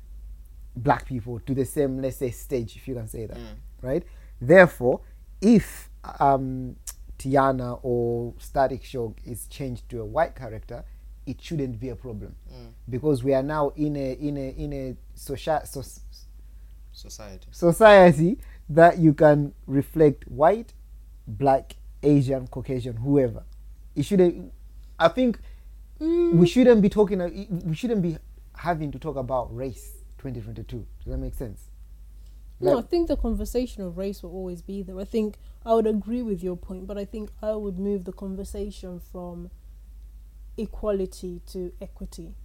[0.76, 3.38] black people to the same, let's say, stage, if you can say that,
[3.82, 4.04] right?
[4.39, 5.02] Therefore,
[5.41, 5.89] if
[6.20, 6.76] um,
[7.18, 10.84] Tiana or Static Shock is changed to a white character,
[11.26, 12.36] it shouldn't be a problem
[12.89, 15.84] because we are now in a in a in a social so,
[16.93, 17.47] Society.
[17.52, 18.38] society
[18.70, 20.74] that you can reflect white,
[21.28, 23.43] black, Asian, Caucasian, whoever.
[23.95, 24.52] It shouldn't.
[24.99, 25.39] I think
[26.02, 27.20] we shouldn't be talking.
[27.64, 28.18] We shouldn't be
[28.58, 30.86] having to talk about race 2022.
[31.04, 31.70] Does that make sense?
[32.60, 34.99] No, I think the conversation of race will always be there.
[34.99, 38.14] I think I would agree with your point, but I think I would move the
[38.14, 39.49] conversation from
[40.58, 42.36] equality to equity.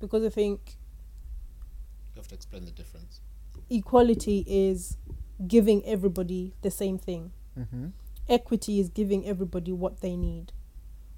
[0.00, 0.76] Because I think
[2.14, 3.20] You have to explain the difference.
[3.70, 4.96] equality is
[5.46, 7.32] giving everybody the same thing.
[7.58, 7.88] Mm-hmm.
[8.28, 10.52] Equity is giving everybody what they need.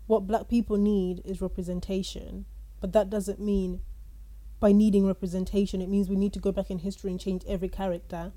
[0.07, 2.45] What black people need is representation,
[2.81, 3.81] but that doesn't mean
[4.61, 7.69] by needing representation, it means we need to go back in history and change every
[7.69, 8.33] character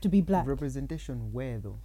[0.00, 0.46] to be black.
[0.46, 1.78] Representation where though?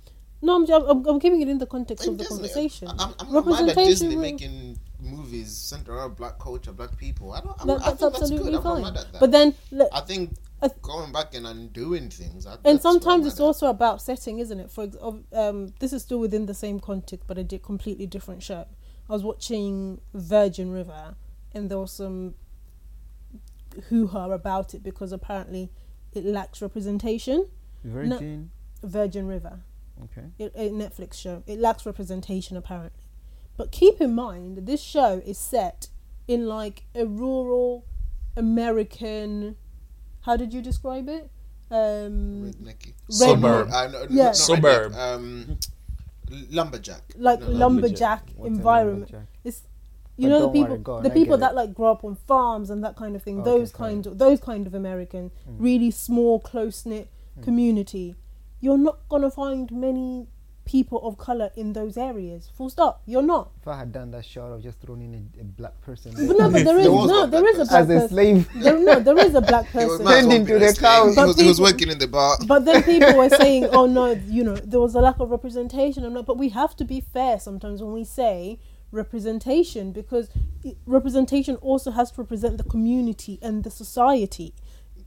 [0.44, 2.88] No, I'm, I'm, I'm keeping it in the context In of the Disney, conversation.
[2.98, 7.32] I'm, I'm not mad at Disney making movies centered around black culture, black people.
[7.34, 7.56] I don't.
[7.62, 8.58] I'm, That- I that's think that's absolutely good.
[8.58, 8.82] I'm fine.
[8.82, 9.20] not mad at that.
[9.20, 12.48] But then, look, I think I th- going back and undoing things.
[12.48, 13.44] I, and that's what I'm sometimes it's at.
[13.44, 14.72] also about setting, isn't it?
[14.72, 14.90] For
[15.34, 18.66] um, this is still within the same context, but a di- completely different show.
[19.10, 21.16] I was watching Virgin River,
[21.54, 22.36] and there was some
[23.90, 25.72] hoo ha about it because apparently
[26.14, 27.48] it lacks representation.
[27.84, 28.52] Virgin.
[28.84, 29.62] Virgin River.
[30.04, 30.28] Okay.
[30.40, 31.44] it, a Netflix show.
[31.46, 33.04] It lacks representation apparently.
[33.58, 35.90] But keep in mind, this show is set
[36.28, 37.86] in like a rural
[38.36, 39.58] American.
[40.22, 41.30] How did you describe it?
[41.70, 42.94] Um, Rednecky.
[43.10, 43.70] Suburb.
[43.72, 44.32] Uh, no, Yeah.
[44.32, 44.94] Suburb.
[44.94, 45.60] redneck, Um,
[46.50, 47.02] lumberjack.
[47.18, 49.12] like No, no, lumberjack environment.
[49.12, 49.28] lumberjack?
[49.44, 49.64] It's
[50.18, 52.16] you But know the people, worry, go on, the people that like grow up on
[52.16, 53.42] farms and that kind of thing.
[53.42, 53.90] Okay, those fine.
[53.90, 55.56] kind of those kind of American, mm.
[55.58, 57.10] really small, close knit
[57.40, 57.44] mm.
[57.44, 58.16] community.
[58.60, 60.28] You're not gonna find many
[60.72, 62.50] people of color in those areas.
[62.58, 63.02] Full stop.
[63.06, 63.52] You're not.
[63.62, 66.14] If I had done that shot, I would just thrown in a, a black person
[66.14, 67.88] But no, but there is There was no, one there black is a person.
[67.88, 68.50] black as a slave.
[68.56, 70.06] There, no, there is a black He was person.
[70.06, 71.10] might as Turned into the cows.
[71.10, 72.38] He But was, he was working in the bar.
[72.48, 76.06] But then people were saying, "Oh no, you know, there was a lack of representation."
[76.06, 78.60] I'm like, but we have to be fair sometimes when we say
[78.94, 80.30] representation because
[80.86, 84.54] representation also has to represent the community and the society.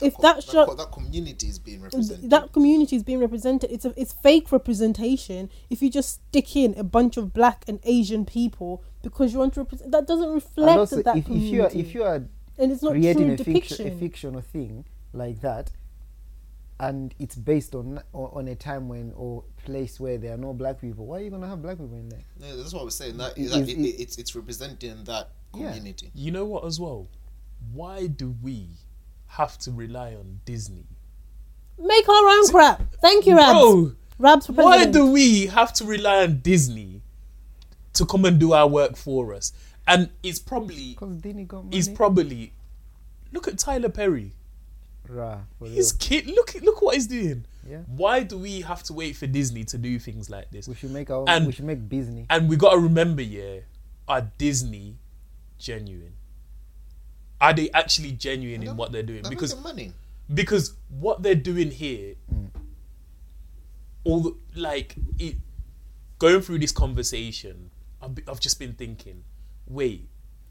[0.03, 2.31] If co- that that, show that community is being represented.
[2.31, 6.75] that community is being represented it's a it's fake representation if you just stick in
[6.79, 10.79] a bunch of black and asian people because you want to represent that doesn't reflect
[10.79, 12.17] also, that if, if you are if you are
[12.59, 15.71] and it's not creating true a, fiction, depiction a fictional thing like that,
[16.81, 20.53] and it's based on on on a time when or place where there are no
[20.53, 22.21] black people, why are you gonna have black people in there?
[22.39, 23.17] Yeah, that's what we're saying.
[23.17, 25.69] That, It- that it- it, it- it's it's representing that Yeah.
[25.73, 26.11] community.
[26.15, 27.09] You know what, as well?
[27.73, 28.69] Why do we
[29.37, 30.87] have to rely on Disney?
[31.77, 35.85] make our own crap thank you rabs Bro, rabs for why do we have to
[35.85, 37.03] rely on Disney
[37.95, 39.53] to come and do our work for us?
[39.87, 41.77] And it's probably, Because Disney got money.
[41.77, 42.53] it's probably.
[43.33, 44.33] Look at Tyler Perry.
[45.09, 46.27] Rah, for His kid.
[46.27, 47.45] Look, look what he's doing.
[47.69, 47.79] Yeah.
[47.87, 50.67] Why do we have to wait for Disney to do things like this?
[50.69, 51.25] We should make our.
[51.29, 52.27] And- we should make Disney.
[52.31, 53.59] And we got to remember, yeah,
[54.09, 54.97] are Disney
[55.59, 56.15] genuine?
[57.41, 59.23] Are they actually genuine in what they're doing?
[59.23, 59.93] They're Because making money.
[60.33, 62.15] because what they're doing here,
[64.05, 65.37] all the, like it,
[66.19, 67.71] going through this conversation,
[68.03, 69.25] I've, I've just been thinking,
[69.67, 70.09] wait,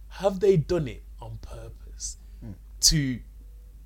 [0.10, 2.18] have they done it on purpose
[2.82, 3.20] to?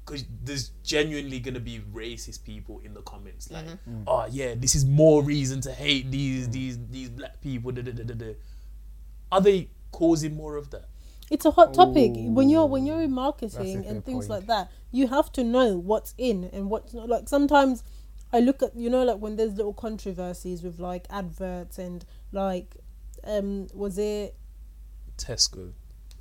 [0.06, 3.66] Because there's genuinely gonna be racist people in the comments, like,
[4.08, 7.72] oh yeah, this is more reason to hate these these these black people.
[7.74, 8.34] Da, da, da.
[9.34, 10.86] Are they causing more of that?
[11.30, 14.40] It's a hot topic when you're when you're in marketing and things point.
[14.42, 17.84] like that you have to know what's in and what's not like sometimes
[18.34, 22.78] i look at you know like when there's little controversies with like adverts and like
[23.26, 24.36] um was it
[25.18, 25.74] Tesco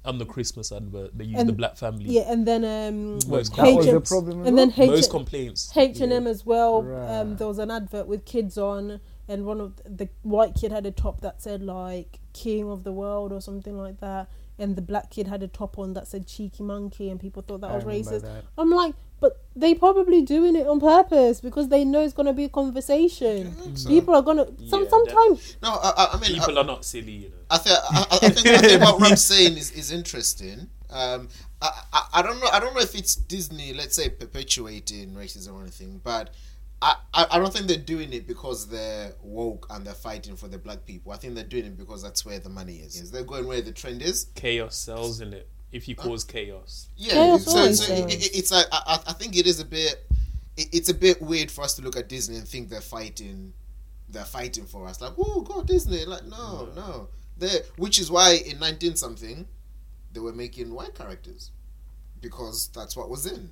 [0.05, 2.05] on the Christmas advert, they use And- the black family.
[2.07, 4.47] yeah and then um Most That was H- the problem.
[4.47, 4.67] and well?
[4.69, 5.77] then H- Most complaints.
[5.77, 6.79] H and M as well.
[7.11, 10.87] Um, there was an advert with kids on, and one of the white kid had
[10.87, 14.29] a top that said like "King of the World" or something like that,
[14.59, 17.61] and the black kid had a top on that said "Cheeky Monkey," and people thought
[17.61, 18.23] that I was racist.
[18.23, 18.45] that.
[18.57, 22.45] I'm like, but they probably doing it on purpose because they know it's gonna be
[22.45, 23.55] a conversation.
[23.87, 25.57] People are gonna some Yeah, sometimes.
[25.63, 27.37] No, I, I, I mean, People I, are not silly, you know.
[27.51, 30.69] I, think I, I think I think what Rabs saying is, is interesting.
[30.91, 31.29] Um,
[31.63, 32.49] I, I, I don't know.
[32.53, 36.35] I don't know if it's Disney, let's say, perpetuating racism or anything, but
[36.83, 40.47] I, I, I don't think they're doing it because they're woke and they're fighting for
[40.49, 41.13] the black people.
[41.13, 43.01] I think they're doing it because that's where the money is.
[43.01, 44.27] Is They're going where the trend is.
[44.35, 45.49] Chaos sells in it.
[45.73, 49.13] If you cause chaos, Yeah, Chaos so, so it, it- it's like I, I I
[49.15, 50.07] think it is a bit.
[50.57, 53.53] It, it's a bit weird for us to look at Disney and think they're fighting,
[54.09, 55.01] they're fighting for us.
[55.01, 56.05] Like, oh God, Disney!
[56.05, 57.59] Like, no, no, they.
[57.79, 59.47] Which is why in nineteen something,
[60.13, 61.51] they were making white characters,
[62.21, 63.51] because that's what was in.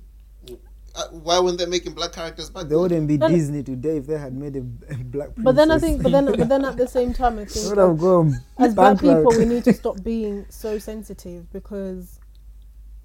[0.97, 2.79] Uh, why weren't they making black characters back They then?
[2.79, 5.43] wouldn't be Then- Disney today if they had made a, a black princess.
[5.43, 7.77] But then I think, but then, but then at the same time, I think would
[7.77, 12.19] have gone as black people, we need to stop being so sensitive because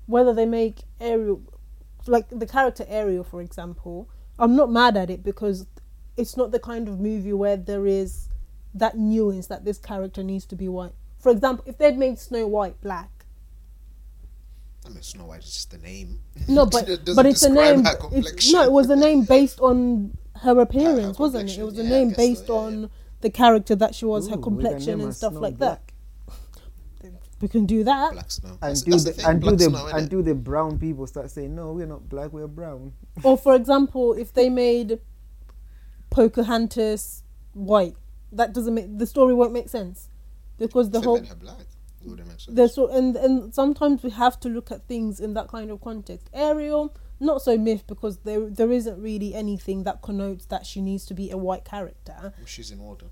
[0.07, 1.43] whether they make Ariel,
[2.07, 5.67] like the character Ariel, for example, I'm not mad at it because
[6.17, 8.29] it's not the kind of movie where there is
[8.75, 10.93] that nuance that this character needs to be white.
[11.19, 13.20] For example, if they'd made Snow White black,
[14.87, 16.21] I mean, Snow White is just the name.
[16.49, 17.85] no, but It but it's a name.
[18.13, 21.59] It's, no, it was a name based on her appearance, wasn't it?
[21.59, 22.89] It was a yeah, I name guess so, based yeah, on yeah.
[23.21, 25.87] the character that she was, Ooh, her complexion and stuff Snow like Black.
[25.87, 25.93] that.
[27.41, 28.13] We can do that.
[28.13, 28.59] Black Snow.
[28.63, 29.27] And That's, do that's the, the thing.
[29.27, 30.11] and do Black the Snow, and innit?
[30.11, 32.93] do the brown people start saying no, we're not black, we're brown.
[33.23, 34.99] Or for example, if they made
[36.11, 37.23] Pocahontas
[37.53, 37.97] white,
[38.33, 40.09] that doesn't make the story won't make sense
[40.59, 41.19] because the If they whole
[42.05, 42.57] made her black, it wouldn't make sense.
[42.57, 45.81] the so and and sometimes we have to look at things in that kind of
[45.81, 46.29] context.
[46.33, 51.05] Ariel, not so myth because there there isn't really anything that connotes that she needs
[51.07, 52.33] to be a white character.
[52.47, 53.07] She's in water.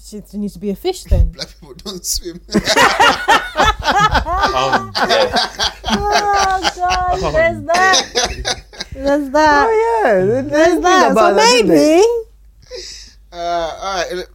[0.00, 1.30] She needs to be a fish then.
[1.32, 2.40] Black people don't swim.
[2.54, 2.60] um,
[5.86, 8.62] oh God, there's that.
[8.92, 9.66] There's that.
[9.68, 11.12] Oh yeah, they- they There's think that.
[11.12, 12.02] about So that, maybe.
[13.32, 14.26] Uh, all right.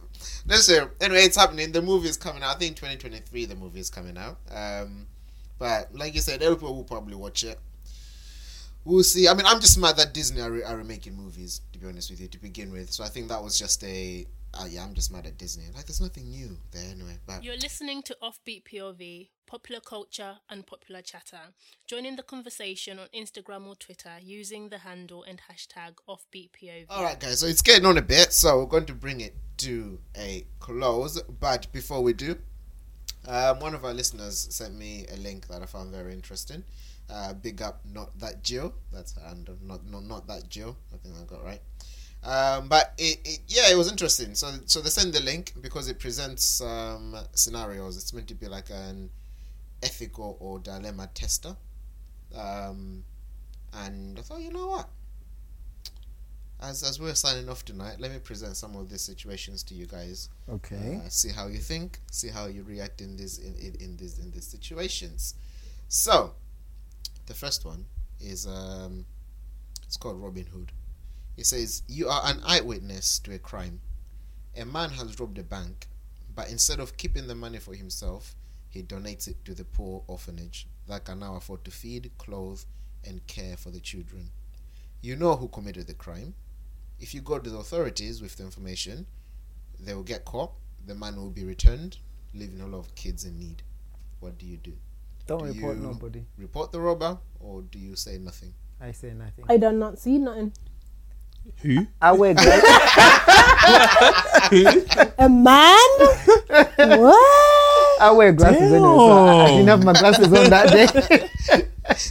[0.50, 0.88] Listen.
[1.00, 1.70] Anyway, it's happening.
[1.70, 2.56] The movie is coming out.
[2.56, 3.44] I think 2023.
[3.44, 4.38] The movie is coming out.
[4.52, 5.06] Um,
[5.60, 7.58] but like you said, everyone will probably watch it.
[8.84, 9.28] We'll see.
[9.28, 11.60] I mean, I'm just mad that Disney are, are remaking movies.
[11.72, 12.90] To be honest with you, to begin with.
[12.90, 14.26] So I think that was just a.
[14.52, 15.64] Uh, yeah, I'm just mad at Disney.
[15.74, 17.18] Like, there's nothing new there anyway.
[17.26, 21.38] But You're listening to Offbeat POV, popular culture and popular chatter.
[21.86, 26.86] Joining the conversation on Instagram or Twitter using the handle and hashtag Offbeat POV.
[26.90, 27.40] All right, guys.
[27.40, 31.22] So it's getting on a bit, so we're going to bring it to a close.
[31.22, 32.36] But before we do,
[33.28, 36.64] um, one of our listeners sent me a link that I found very interesting.
[37.08, 38.72] Uh, big up, not that Jill.
[38.92, 39.56] That's her handle.
[39.62, 40.76] Not not not that Jill.
[40.94, 41.60] I think I got right.
[42.22, 44.34] Um, but it, it, yeah, it was interesting.
[44.34, 47.96] So, so they send the link because it presents um, scenarios.
[47.96, 49.10] It's meant to be like an
[49.82, 51.56] ethical or dilemma tester.
[52.34, 53.04] Um,
[53.72, 54.88] and I thought, you know what?
[56.62, 59.86] As as we're signing off tonight, let me present some of these situations to you
[59.86, 60.28] guys.
[60.46, 61.00] Okay.
[61.02, 61.98] Uh, see how you think.
[62.10, 65.36] See how you react in these in, in, in these in these situations.
[65.88, 66.34] So,
[67.24, 67.86] the first one
[68.20, 69.06] is um,
[69.86, 70.70] it's called Robin Hood.
[71.40, 73.80] It says you are an eyewitness to a crime.
[74.58, 75.86] A man has robbed a bank,
[76.36, 78.34] but instead of keeping the money for himself,
[78.68, 82.60] he donates it to the poor orphanage that can now afford to feed, clothe,
[83.06, 84.28] and care for the children.
[85.00, 86.34] You know who committed the crime.
[86.98, 89.06] If you go to the authorities with the information,
[89.78, 90.52] they will get caught.
[90.86, 91.96] The man will be returned,
[92.34, 93.62] leaving a lot of kids in need.
[94.20, 94.74] What do you do?
[95.26, 96.22] Don't Do report you- nobody.
[96.36, 98.52] Report the robber, or do you say nothing?
[98.78, 99.46] I say nothing.
[99.48, 100.52] I done not see nothing.
[101.62, 101.86] Who?
[102.00, 102.62] I wear glasses.
[105.18, 105.76] A man?
[106.78, 108.02] what?
[108.02, 111.28] I wear glasses anyway, so I, I didn't have my glasses on that day.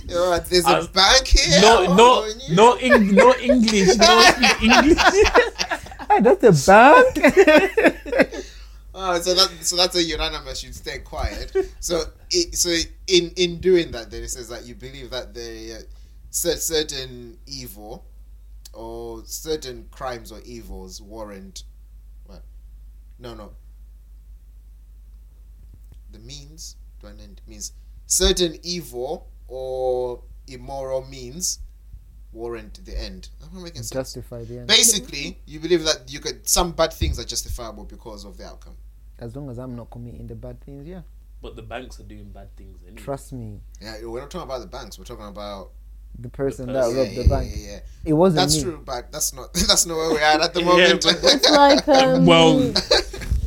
[0.08, 1.62] You know, what, there's a I- bank here.
[1.62, 3.98] No, Oh, no, no, Eng- no English.
[3.98, 4.98] No speak English.
[6.10, 8.46] hey, that's the bank.
[9.02, 10.62] Oh, so that so that's a unanimous.
[10.62, 11.56] You'd stay quiet.
[11.80, 12.02] So
[12.32, 12.70] it, so
[13.08, 15.82] in in doing that, then it says that you believe that the uh,
[16.32, 18.04] certain evil
[18.80, 21.64] or certain crimes or evils warrant
[22.26, 22.44] what?
[23.20, 23.52] No, no.
[26.14, 27.74] The means do an end means
[28.06, 31.60] certain evil or immoral means
[32.32, 33.28] warrant the end.
[33.44, 33.90] I'm I making sense?
[33.90, 34.68] Justify the end.
[34.68, 38.78] Basically, you believe that you could some bad things are justifiable because of the outcome.
[39.20, 41.02] As long as I'm not committing the bad things, yeah.
[41.42, 43.02] But the banks are doing bad things anyway.
[43.02, 43.60] Trust me.
[43.82, 44.98] Yeah, we're not talking about the banks.
[44.98, 45.72] We're talking about
[46.18, 46.96] The person The that person.
[46.98, 47.52] yeah, robbed yeah, the bank.
[47.54, 47.80] Yeah, yeah, yeah.
[48.06, 48.64] It wasn't That's me.
[48.64, 51.06] true, but that's not that's not where we're at at the moment.
[51.24, 52.74] It's like um, Well-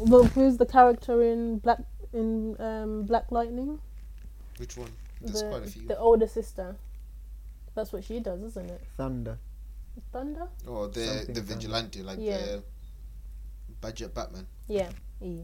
[0.01, 1.79] well, who's the character in Black
[2.13, 3.79] in um, Black Lightning?
[4.59, 4.91] Which one?
[5.21, 5.87] There's quite a The, few.
[5.89, 6.77] the older sister.
[7.75, 8.83] That's what she does, isn't it?
[8.97, 9.39] Thunder.
[10.13, 10.49] Thunder.
[10.67, 11.55] Or the Something the like that.
[11.55, 12.39] vigilante, like Yeah.
[12.39, 12.63] the
[13.81, 14.47] budget Batman.
[14.67, 14.91] Yeah.
[15.21, 15.43] yeah.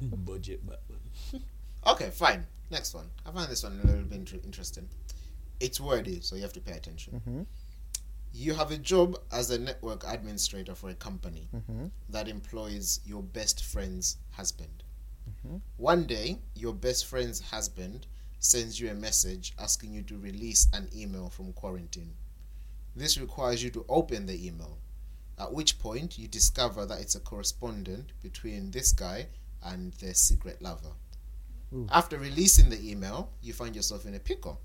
[0.00, 1.42] Budget Batman.
[1.86, 2.46] Okay, fine.
[2.70, 3.10] Next one.
[3.26, 4.88] I find this one a little bit inter- interesting.
[5.60, 7.20] It's wordy, so you have to pay attention.
[7.24, 7.42] hmm
[8.32, 13.22] You have a job as a network administrator for a company hmm that employs your
[13.22, 14.82] best friend's husband.
[15.46, 15.60] Mhm.
[15.76, 18.06] One day, your best friend's husband
[18.40, 22.14] sends you a message asking you to release an email from quarantine.
[22.96, 24.78] This requires you to open the email,
[25.38, 29.28] at which point you discover that it's a correspondent between this guy
[29.62, 30.92] and their secret lover.
[31.72, 31.86] Ooh.
[31.90, 34.60] After releasing the email, you find yourself in a pickle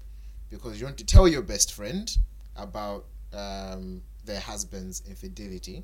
[0.49, 2.17] because you want to tell your best friend
[2.55, 5.83] about um, their husband's infidelity,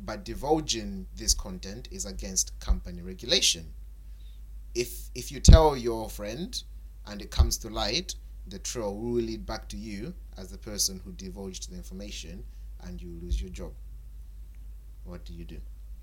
[0.00, 3.72] but divulging this content is against company regulation.
[4.74, 6.62] If if you tell your friend
[7.06, 8.14] and it comes to light,
[8.46, 12.44] the trail will lead back to you as the person who divulged the information,
[12.84, 13.72] and you lose your job.
[15.04, 15.60] What do you do?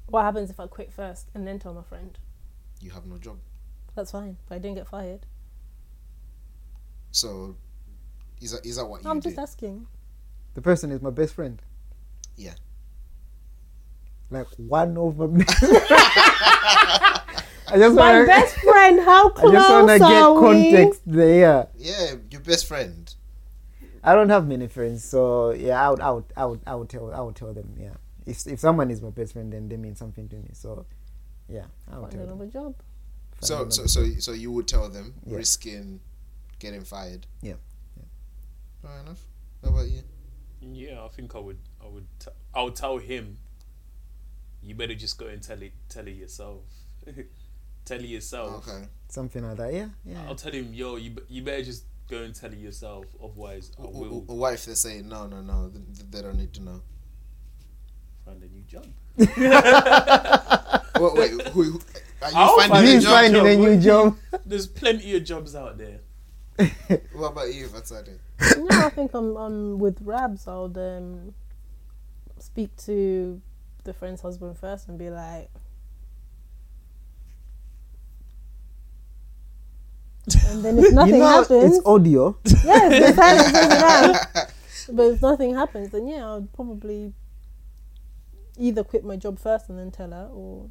[0.08, 2.18] What happens if I quit first and then tell my friend?
[2.82, 3.38] You have no job.
[3.96, 4.38] That's fine.
[4.48, 5.26] But I didn't get fired.
[7.12, 7.56] So,
[8.42, 9.30] is that is that what you I'm do?
[9.30, 9.88] just asking.
[10.54, 11.62] The person is my best friend.
[12.38, 12.54] Yeah.
[14.30, 15.46] Like one of me.
[17.68, 18.28] I just My want to.
[18.28, 19.00] best friend.
[19.02, 20.72] How close I close just want to get we?
[20.74, 21.68] context there.
[21.78, 23.14] Yeah, your best friend.
[24.04, 26.90] I don't have many friends, so yeah, I would, I would, I would, I would
[26.90, 27.74] tell, I would tell them.
[27.80, 27.94] Yeah,
[28.28, 30.50] if if someone is my best friend, then they mean something to me.
[30.54, 30.86] So,
[31.50, 32.30] yeah, I would Find tell them.
[32.42, 32.76] another job.
[33.34, 35.38] Find So another so so so you would tell them, Yeah.
[35.38, 36.02] risking
[36.60, 37.26] getting fired.
[37.42, 37.56] Yeah.
[38.86, 39.22] Fair enough.
[39.64, 40.04] How about you?
[40.62, 41.58] Yeah, I think I would.
[41.84, 42.06] I would.
[42.20, 43.38] T- I would tell him.
[44.62, 45.74] You better just go and tell it.
[45.90, 46.62] Tell it yourself.
[47.86, 48.68] tell it yourself.
[48.68, 48.86] Okay.
[49.10, 49.74] something like that.
[49.74, 50.24] Yeah, yeah.
[50.28, 53.06] I'll tell him, yo, you, you better just go and tell it yourself.
[53.24, 55.70] Otherwise, I W- w- will What if they say no, no, no?
[55.72, 56.82] th- th- They don't need to know.
[58.26, 58.86] find a new job.
[61.00, 61.80] Wait, wait who, who
[62.22, 63.46] are you I'll finding find a a He's job?
[63.46, 64.18] a new job.
[64.46, 66.00] There's plenty of jobs out there.
[67.14, 68.18] What about you, Fatsani?
[68.40, 70.48] No, I think I'm I'm with Rabs.
[70.48, 71.34] I'll um,
[72.40, 73.42] speak to
[73.84, 75.50] the friend's husband first and be like,
[80.48, 82.38] and then if nothing you know, happens, it's audio.
[82.64, 84.52] yes, the silence is.
[84.88, 87.14] But if nothing happens, then yeah, I'd probably
[88.58, 90.70] either quit my job first and then tell her, or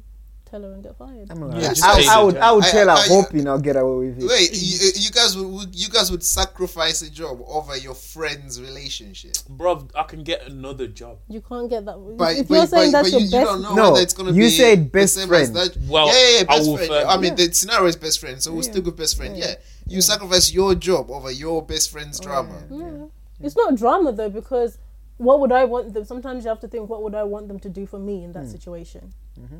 [0.55, 1.31] tell tell her and get fired.
[1.31, 2.43] I'm not Yeah, gonna- I, say I would, job.
[2.43, 4.27] I would I- tell her, I- hoping I'll get away with it.
[4.27, 7.95] Wait, you, uh, you guys would, would you guys would sacrifice a job over your
[7.95, 9.35] friend's relationship?
[9.49, 9.87] bro?
[9.95, 11.19] I can get another job.
[11.27, 11.97] You can't get that.
[12.17, 13.95] But, if but, you're saying but, that's but your you, best, you don't know No,
[13.97, 15.55] it's gonna you be said the best same as friend.
[15.55, 15.77] that.
[15.87, 16.87] Well, yeah, yeah, yeah, I best friend.
[16.87, 17.47] firm- I mean, Yeah.
[17.47, 19.37] the scenario is best friend, so we'll stick with best friend.
[19.37, 19.55] Yeah,
[19.87, 22.63] you sacrifice your job over your best friend's oh, drama.
[22.69, 23.05] Yeah.
[23.41, 24.77] It's not drama though because
[25.17, 26.03] what would I want them?
[26.03, 28.33] Sometimes you have to think, what would I want them to do for me in
[28.33, 28.49] that hmm.
[28.49, 29.13] situation?
[29.39, 29.59] Mm-hmm.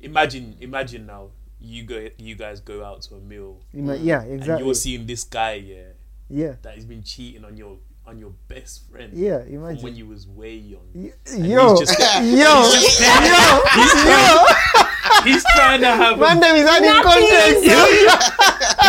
[0.00, 1.28] Imagine, imagine now
[1.60, 4.64] you go, you guys go out to a meal, You might- yeah, and exactly.
[4.66, 5.82] you're seeing this guy, yeah,
[6.30, 7.76] yeah, that has been cheating on your
[8.06, 9.12] on your best friend.
[9.12, 9.38] yeah.
[9.44, 10.88] From when you was way young.
[10.94, 14.44] Y- And Yo, he's just- yo, he's just- yo, yo.
[15.24, 17.62] He's trying to have a Man, them is adding context,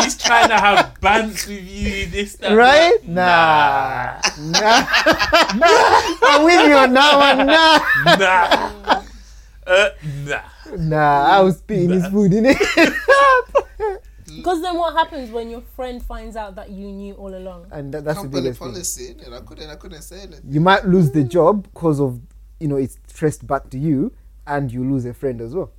[0.04, 2.98] He's trying to have bants with you, this, that, right?
[3.14, 4.24] that.
[4.38, 4.88] Nah, nah.
[6.24, 7.48] I'm with you on that one.
[7.48, 9.04] Nah, Nah.
[9.68, 9.90] Uh,
[10.26, 10.42] nah.
[10.78, 11.24] Nah.
[11.26, 12.58] I was spitting his food in it.
[14.26, 17.68] Because then what happens when your friend finds out that you knew all along?
[17.72, 18.72] and that, that's the Company biggest thing.
[18.72, 19.34] policy, innit?
[19.34, 20.42] I couldn't, I couldn't say anything.
[20.48, 22.20] You might lose the job because of
[22.60, 24.14] you know it's traced back to you,
[24.48, 25.72] and you lose a friend as well.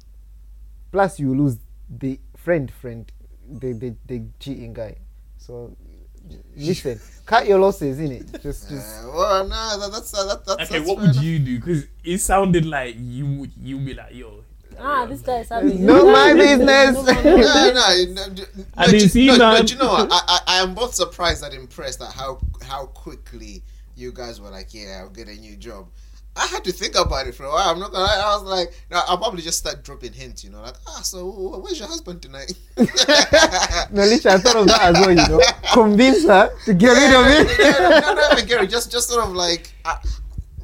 [0.91, 3.11] Plus, you lose the friend, friend,
[3.49, 4.97] the the, the cheating guy.
[5.39, 5.75] So,
[6.57, 8.31] listen, cut your losses, innit?
[8.43, 9.05] Just, just.
[9.05, 11.25] Uh, well, no, that, that's uh, that, that's Okay, that's what would enough.
[11.25, 11.59] you do?
[11.59, 14.45] Because it sounded like you would you be like, yo.
[14.85, 15.75] Ah, this guy is happy.
[15.79, 16.95] Not my business.
[16.95, 19.67] no, no, no, no, I no, didn't do- see no, no, that.
[19.67, 20.09] do you know what?
[20.11, 23.63] I, I, I am both surprised and impressed at how how quickly
[23.95, 25.89] you guys were like, yeah, I'll get a new job.
[26.35, 27.69] I had to think about it for a while.
[27.71, 28.05] I'm not gonna.
[28.05, 31.61] I was like, no, I'll probably just start dropping hints, you know, like, ah, so
[31.63, 32.55] where's your husband tonight?
[32.79, 35.11] No, literally, I thought of that as well.
[35.11, 35.41] You know,
[35.75, 37.59] convince her to get rid of it.
[37.81, 39.97] no, no, no, even Gary, just just sort of like, uh,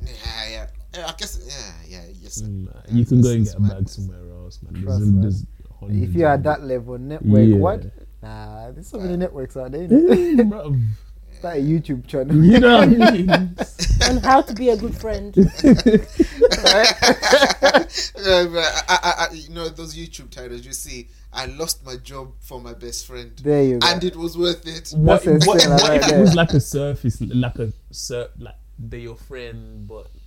[0.02, 0.12] yeah,
[0.50, 1.72] yeah, yeah, I guess, yeah,
[2.42, 2.50] yeah, yes.
[2.50, 2.64] Mm.
[2.92, 4.82] Nah, you can go and It's get a bag somewhere else, man.
[4.82, 5.20] Trust, There's, man.
[5.20, 5.46] there's
[6.08, 7.56] If you're at that level, network, Yeah.
[7.56, 7.84] what?
[8.22, 9.86] Nah, there's so many networks out there.
[9.88, 10.36] innit?
[10.36, 10.50] them.
[10.50, 10.86] Bruv.
[11.38, 12.34] Start a YouTube channel.
[12.44, 13.30] You know what I mean?
[13.30, 15.32] on how to be a good friend.
[18.20, 21.08] Yeah, but I, I, I, you know those YouTube titles you see.
[21.32, 23.86] I lost my job for my best friend, There you go.
[23.86, 24.90] and it was worth it.
[24.96, 28.30] What, That's a what, what right if it was like a surface, like a sur-
[28.38, 30.17] like they're your friend, but not that deep?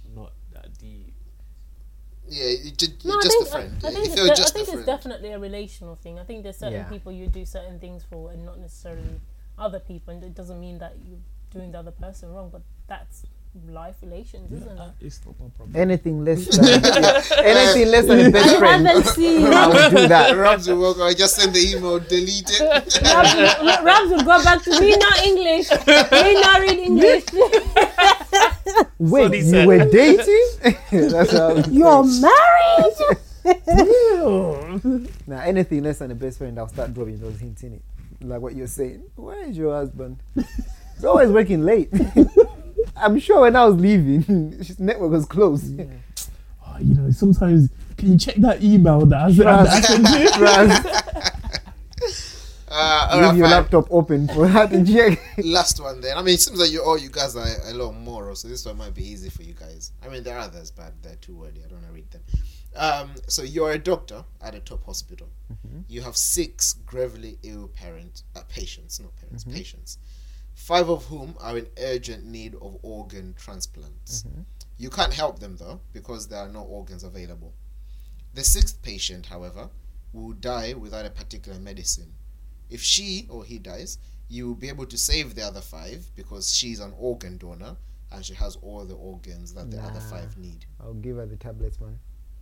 [2.32, 3.72] Yeah, you just, No, I just think, a friend.
[3.84, 6.18] I, I think, it's, you're de- I think a it's definitely a relational thing.
[6.18, 6.84] I think there's certain Yeah.
[6.96, 9.20] people you do certain things for and not necessarily
[9.58, 10.14] other people.
[10.14, 11.20] And it doesn't mean that you're
[11.52, 13.24] doing the other person wrong, but that's
[13.68, 14.92] life relations, isn't it?
[15.02, 15.76] It's not my problem.
[15.76, 19.92] anything less than yeah, anything less than a best I friend, haven't seen I would
[19.92, 20.38] do that.
[20.46, 22.62] Rabs will walk I just send the email, delete it.
[22.62, 25.70] Rabs will- Rabs will go back to me not English.
[25.70, 27.26] Me not read English.
[29.00, 29.68] Wait, Sonny you said.
[29.68, 30.50] were dating?
[31.12, 31.50] That's how.
[31.50, 32.22] I would You're say.
[33.44, 35.10] married.
[35.28, 37.82] Nah, anything less than a best friend, I'll start dropping those hints in it.
[38.22, 39.04] Like what you're saying.
[39.16, 40.18] Where is your husband?
[40.36, 41.90] He's always working late.
[42.96, 45.80] I'm sure when I was leaving, his network was closed.
[46.68, 50.08] Oh, you know, sometimes can you check that email that I, that I sent
[51.34, 51.41] you?
[52.74, 53.52] Uh, Leave right, your fine.
[53.52, 54.48] laptop open for
[54.86, 55.20] check.
[55.44, 56.18] Last one then.
[56.18, 58.66] I mean, it seems like you all you guys are a lot moral, so this
[58.66, 59.92] one might be easy for you guys.
[60.02, 61.60] I mean, there are others, but they're too wordy.
[61.66, 62.22] I don't want to read them.
[62.74, 65.28] Um, so you're a doctor at a top hospital.
[65.90, 69.98] You have six gravely ill parent uh, patients, not parents, patients.
[70.54, 74.24] Five of whom are in urgent need of organ transplants.
[74.78, 77.54] You can't help them though because there are no organs available.
[78.34, 79.70] The sixth patient, however,
[80.14, 82.14] will die without a particular medicine.
[82.72, 84.00] If she or he dies,
[84.30, 87.76] you will be able to save the other five because she's an organ donor
[88.12, 90.66] and she has all the organs that the other five need.
[90.82, 92.00] I'll give her the tablets, man.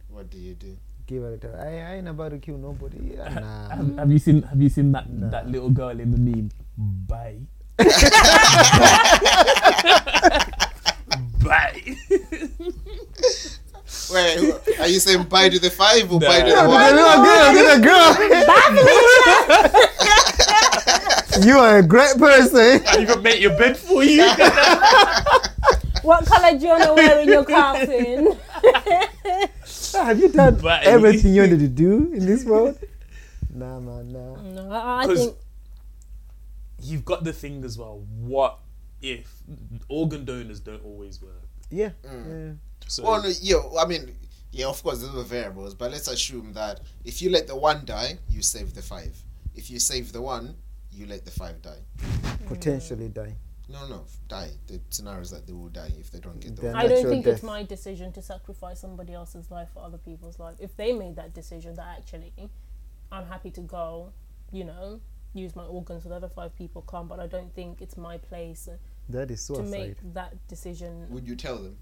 [0.08, 0.78] What do you do?
[1.08, 1.64] Give her the tablets.
[1.64, 3.16] I, I ain't about to kill nobody.
[3.16, 3.70] Yeah, Nah.
[3.76, 6.52] Have, have you seen Have you seen that that little girl in the meme?
[6.78, 7.40] Bye.
[11.44, 11.96] Bye.
[14.12, 16.28] Wait, are you saying bye to the five or Nah.
[16.28, 16.82] bye to the Look one?
[16.82, 18.14] at the girl,
[21.40, 21.46] girl.
[21.46, 22.82] you are a great person.
[22.88, 24.24] I even make your bed for you.
[26.02, 28.38] What colour do you want to wear in your coffin?
[29.94, 30.82] Have you done Bye.
[30.84, 32.80] everything you wanted to do in this world?
[33.54, 34.42] Nah, man, nah.
[34.42, 35.36] No, I, I 'Cause- think
[36.82, 38.02] You've got the thing as well.
[38.22, 38.60] What
[39.02, 39.30] if
[39.90, 41.44] organ donors don't always work?
[41.70, 41.90] Yeah.
[42.08, 42.26] Mm.
[42.48, 42.54] yeah.
[42.90, 44.16] So Well, no, yeah, I mean,
[44.52, 47.86] yeah, of course, those are variables, but let's assume that if you let the one
[47.86, 49.16] die, you save the five.
[49.56, 50.56] If you save the one,
[50.92, 51.84] you let the five die.
[52.48, 53.36] Potentially die.
[53.72, 54.50] No, no, die.
[54.66, 56.96] The scenario is that they will die if they don't get the Then- I don't
[56.96, 60.56] Natural think it's my decision to sacrifice somebody else's life for other people's life.
[60.60, 62.34] If they made that decision, that actually,
[63.12, 64.12] I'm happy to go,
[64.52, 65.00] you know,
[65.34, 67.08] use my organs so the other five people come.
[67.08, 68.68] But I don't think it's my place
[69.10, 71.06] That is to make that decision.
[71.12, 71.78] Would you tell them?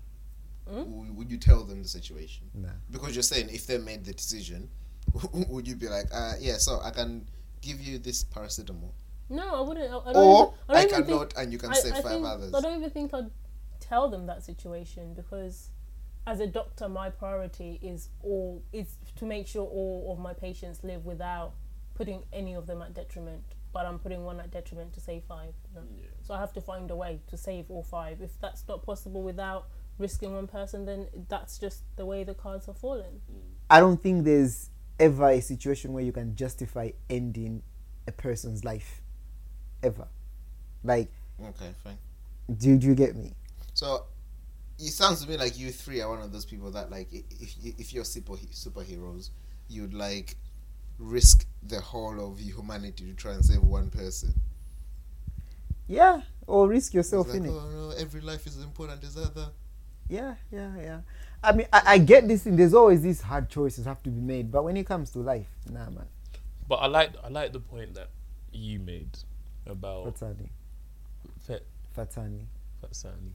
[0.67, 2.49] W- Would you tell them the situation?
[2.53, 2.69] Nah.
[2.91, 4.69] Because you're saying if they made the decision,
[5.49, 7.25] would you be like, uh, yeah, so I can
[7.61, 8.91] give you this paracetamol,
[9.29, 9.91] No, I wouldn't.
[9.91, 11.73] I, I don't or even, I I, don't even cannot, think, and you can I,
[11.75, 12.53] save I five think, others.
[12.53, 13.31] I don't even think I'd
[13.79, 15.69] tell them that situation because,
[16.25, 20.83] as a doctor, my priority is all is to make sure all of my patients
[20.83, 21.53] live without
[21.95, 23.43] putting any of them at detriment.
[23.73, 25.53] But I'm putting one at detriment to save five.
[25.75, 25.87] you know.
[26.21, 28.21] So I have to find a way to save all five.
[28.21, 29.67] If that's not possible without
[29.97, 33.21] risking one person, then that's just the way the cards are falling.
[33.31, 33.41] Mm.
[33.69, 34.69] I don't think there's
[34.99, 37.63] ever a situation where you can justify ending
[38.07, 39.01] a person's life,
[39.83, 40.07] ever.
[40.83, 41.97] Like, Okay, fine.
[42.55, 43.33] do, do you get me?
[43.73, 44.05] So
[44.79, 47.55] it sounds to me like you three are one of those people that like if
[47.63, 49.29] if you're super superheroes,
[49.67, 50.35] you'd like
[50.99, 54.33] risk the whole of humanity to try and save one person.
[55.87, 57.49] Yeah, or risk yourself like, in it.
[57.49, 59.49] oh no, every life is as important as other.
[60.09, 60.99] Yeah, yeah, yeah.
[61.43, 62.55] I mean, I, I get this thing.
[62.55, 65.47] There's always these hard choices have to be made, but when it comes to life,
[65.71, 66.05] nah, man.
[66.67, 68.09] But I like I like the point that
[68.51, 69.09] you made
[69.65, 70.49] about Fatani,
[71.45, 71.63] Fet
[71.95, 72.45] Fatani.
[72.83, 73.31] Fatsani.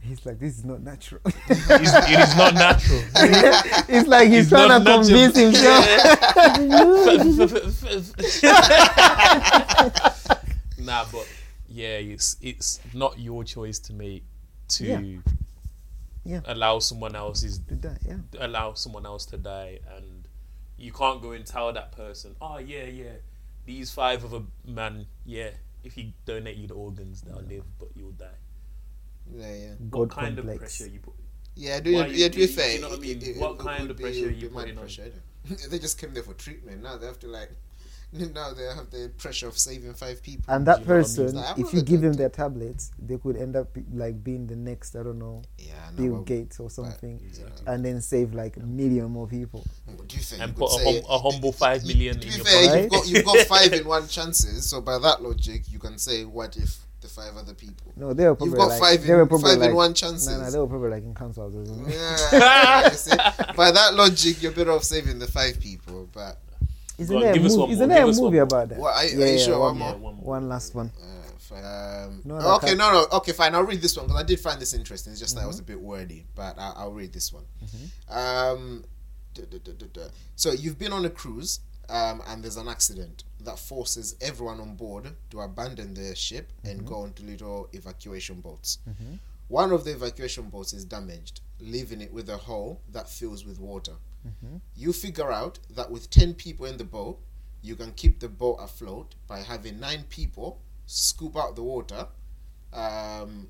[0.00, 1.20] He's like, this is not natural.
[1.24, 3.02] It's, it is not natural.
[3.88, 5.04] it's like he's It's trying to natural.
[5.04, 5.86] convince himself.
[10.78, 11.28] nah, but
[11.68, 14.24] yeah, it's it's not your choice to make
[14.68, 15.00] to Yeah.
[16.26, 16.40] Yeah.
[16.44, 18.16] allow someone else's To die, yeah.
[18.40, 20.26] allow someone else to die, and
[20.76, 23.12] you can't go and tell that person, oh yeah, yeah,
[23.64, 25.50] these five of a man, yeah,
[25.84, 28.26] if you donate you the organs, they'll live, but you'll die.
[29.32, 29.68] Yeah, yeah.
[29.90, 30.76] What God kind of complex.
[30.78, 31.14] pressure you put?
[31.54, 33.18] Yeah, do you, you- yeah, to be you- fair, you know what I mean?
[33.22, 34.78] it- it- What it kind would of be- pressure it would you be mad putting
[34.78, 35.12] on?
[35.70, 36.82] they just came there for treatment.
[36.82, 37.50] Now they have to like.
[38.34, 40.44] Now they have the pressure of saving five people.
[40.52, 41.16] And that you know what I mean?
[41.26, 44.56] person, Like, if you give them their tablets, they could end up like being the
[44.56, 48.00] next, I don't know, yeah, I Bill but- Gates or something, you know, and then
[48.00, 49.64] save like a million more people.
[49.84, 50.40] what do you think?
[50.42, 52.80] And You put a, hum, a humble five million To in be your fair, pocket.
[52.82, 54.68] you've got you've got five in one chances.
[54.70, 57.92] So by that logic, you can say, what if the five other people?
[57.96, 59.76] No, they were probably You've got like, five they were in probably five like, in
[59.76, 60.28] one No, chances.
[60.38, 61.70] no, they were probably like in council houses.
[61.70, 61.90] isn't?
[61.90, 66.08] Yeah, by that logic, you're better off saving the five people.
[66.12, 66.38] But
[66.98, 68.18] Isn't Go on, there a give us movie, one isn't more, there give a us
[68.18, 68.78] one movie about that?
[68.78, 69.58] what, are, are you sure?
[69.60, 69.96] One Yeah, more.
[69.98, 70.24] one more.
[70.24, 70.92] One last one.
[71.00, 71.04] Uh,
[71.36, 71.52] f-
[72.06, 73.54] um, No, okay, no, no, okay, fine.
[73.54, 75.12] I'll read this one because I did find this interesting.
[75.12, 77.44] It's just that it was a bit wordy, but I'll, I'll read this one.
[78.08, 78.84] Um,
[79.34, 80.08] duh, duh, duh, duh, duh.
[80.36, 84.74] So you've been on a cruise, um, and there's an accident that forces everyone on
[84.74, 88.78] board to abandon their ship and go onto little evacuation boats.
[89.48, 93.60] One of the evacuation boats is damaged, leaving it with a hole that fills with
[93.60, 93.92] water.
[94.26, 94.56] Mm-hmm.
[94.74, 97.18] You figure out that with 10 people in the boat,
[97.62, 102.06] you can keep the boat afloat by having nine people scoop out the water
[102.72, 103.48] um,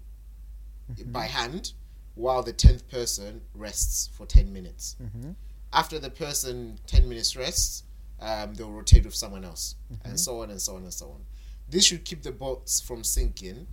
[0.90, 1.12] mm-hmm.
[1.12, 1.72] by hand
[2.14, 4.96] while the 10th person rests for 10 minutes.
[5.02, 5.32] Mm-hmm.
[5.72, 7.82] After the person 10 minutes rests,
[8.20, 9.74] um, they'll rotate with someone else,
[10.04, 11.20] and so on and so on and so on.
[11.68, 13.66] This should keep the boats from sinking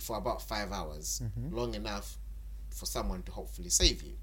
[0.00, 1.22] for about five hours,
[1.52, 2.18] long enough
[2.70, 4.14] for someone to hopefully save you.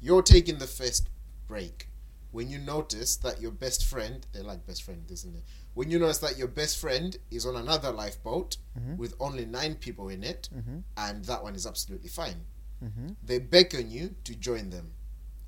[0.00, 1.08] You're taking the first
[1.46, 1.88] break
[2.36, 5.42] when you notice that your best friend, they like best friend, isn't it?
[5.72, 8.98] When you notice that your best friend is on another lifeboat mm-hmm.
[8.98, 10.80] with only nine people in it, mm-hmm.
[10.98, 12.44] and that one is absolutely fine.
[12.84, 13.08] Mm-hmm.
[13.24, 14.92] They beckon you to join them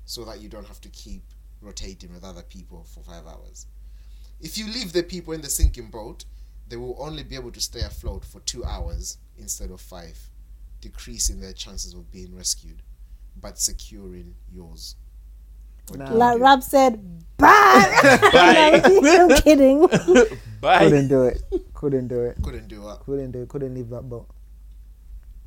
[0.05, 1.21] so that you don't have to keep
[1.61, 3.67] rotating with other people for five hours.
[4.41, 6.25] If you leave the people in the sinking boat,
[6.69, 10.17] they will only be able to stay afloat for two hours instead of five,
[10.81, 12.81] decreasing their chances of being rescued,
[13.39, 14.95] but securing yours.
[15.89, 16.05] What Nah.
[16.05, 16.43] do you Like do?
[16.43, 17.01] Rab said,
[17.37, 17.99] bye.
[18.33, 19.87] I'm kidding.
[20.61, 20.79] Bye.
[20.89, 21.41] Couldn't do it.
[21.73, 22.37] Couldn't do it.
[22.43, 22.99] Couldn't do that.
[23.05, 23.47] Couldn't do it.
[23.49, 24.27] Couldn't leave that boat.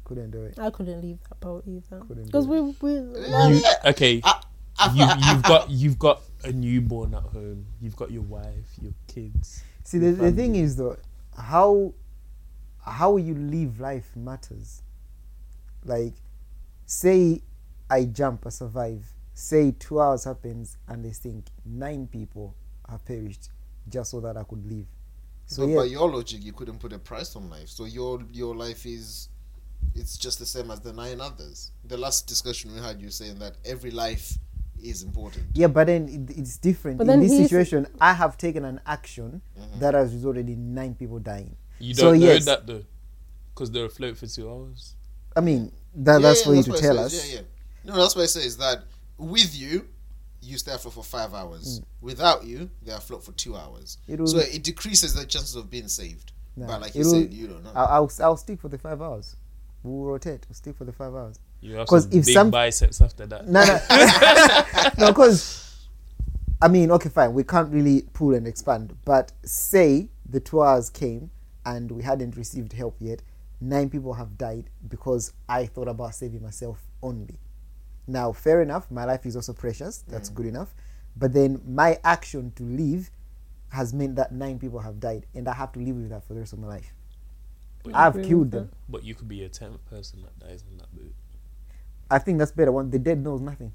[0.05, 0.59] Couldn't do it.
[0.59, 4.43] I couldn't leave that boat either Couldn't because do we we You, okay, I,
[4.79, 7.67] I, you, I, you've got you've got a newborn at home.
[7.81, 9.63] You've got your wife, your kids.
[9.85, 10.97] See, the, the thing is though,
[11.39, 11.93] how
[12.85, 14.83] how you live life matters.
[15.85, 16.15] Like,
[16.87, 17.43] say
[17.91, 19.05] I jump, I survive.
[19.35, 22.55] Say two hours happens, and they think nine people
[22.89, 23.51] have perished
[23.89, 24.87] just so that I could live.
[25.47, 27.69] So but yeah, by your logic, you couldn't put a price on life.
[27.69, 29.29] So your your life is,
[29.95, 31.73] it's just the same as the nine others.
[31.85, 34.39] The last discussion we had, you saying that every life
[34.83, 35.45] is important.
[35.55, 36.99] yeah, but then it, it's different.
[36.99, 39.81] But in this situation, I have taken an action Mm-hmm.
[39.81, 41.57] that has resulted in nine people dying.
[41.79, 42.45] You don't know yes.
[42.47, 42.83] that though.
[43.55, 44.97] Because they're afloat for two hours.
[45.37, 47.13] I mean, that, Yeah, that's yeah, for you what to tell us.
[47.33, 47.43] Yeah, yeah.
[47.85, 48.85] No, that's what say is That
[49.23, 49.87] with you,
[50.41, 51.81] you stay afloat for five hours.
[51.81, 51.85] Mm.
[52.01, 53.99] Without you, they are afloat for two hours.
[54.09, 56.33] It'll- so it decreases the chances of being saved.
[56.57, 57.71] Nah, but like you it'll- said, you don't know.
[57.75, 59.37] I'll, I'll I'll stick for the five hours.
[59.83, 60.47] We'll rotate.
[60.49, 61.39] We'll stick for the five hours.
[61.61, 63.47] You have 'Cause some if big some- biceps after that.
[63.49, 65.87] No, no, no, because
[66.61, 67.33] I mean, okay, fine.
[67.35, 71.31] We can't really pull and expand, but say the two hours came
[71.65, 73.23] and we hadn't received help yet.
[73.61, 77.39] Nine people have died because I thought about saving myself only.
[78.07, 78.91] Now, fair enough.
[78.91, 80.05] My life is also precious.
[80.09, 80.35] That's mm.
[80.35, 80.75] good enough.
[81.17, 83.11] But then my action to leave
[83.71, 86.35] has meant that nine people have died, and I have to live with that for
[86.35, 86.93] the rest of my life.
[87.85, 88.71] But, I've killed them.
[88.89, 91.13] but you could be a tenth person that dies in that boat.
[92.11, 92.71] I think that's better.
[92.71, 93.73] One, the dead knows nothing.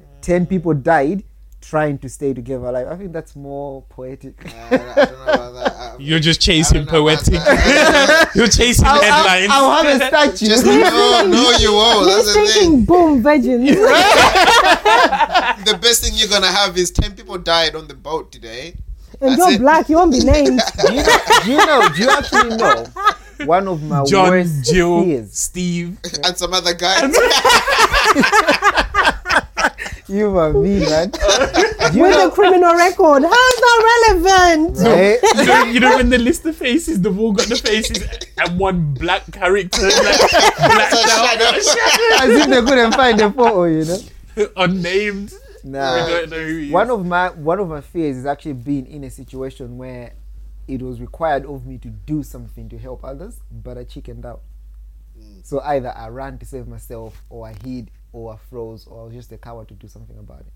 [0.00, 0.06] Mm.
[0.20, 1.24] Ten people died
[1.60, 2.86] trying to stay together alive.
[2.88, 4.44] I think that's more poetic.
[4.46, 5.72] Uh, I don't know about that.
[5.76, 8.34] I- You're just chasing don't know about poetic.
[8.36, 9.48] You're chasing I'll, headlines.
[9.50, 10.06] I'll, I'll have a
[10.36, 10.46] statue.
[10.46, 12.06] Just no, no, you won't.
[12.06, 12.46] He's That's the thing.
[12.46, 13.70] thinking boom virgins.
[15.64, 18.74] The best thing you're gonna have is ten people died on the boat today.
[19.20, 19.60] and That's you're it.
[19.60, 20.60] black, you won't be named.
[20.86, 21.88] do, you know, do you know?
[21.94, 22.86] Do you actually know?
[23.46, 25.32] One of my John, worst Jill, fears.
[25.32, 25.98] Steve.
[26.24, 27.00] and some other guy.
[30.08, 31.12] You and me, man.
[31.92, 32.28] You With know?
[32.28, 33.22] a criminal record.
[33.22, 34.76] How's that relevant?
[34.82, 35.18] Right?
[35.36, 38.02] You know, you know when the list of faces, they've all got the faces
[38.36, 40.20] and one black character, like
[40.58, 44.48] blacked out, As if they couldn't find the photo, you know.
[44.56, 45.32] unnamed.
[45.64, 46.06] We Nah.
[46.06, 46.72] don't know who he is.
[46.72, 50.12] One of my one of my fears is actually being in a situation where
[50.66, 54.42] it was required of me to do something to help others, but I chickened out.
[55.42, 59.04] So either I ran to save myself, or I hid, or I froze, or I
[59.06, 60.52] was just a coward to do something about it.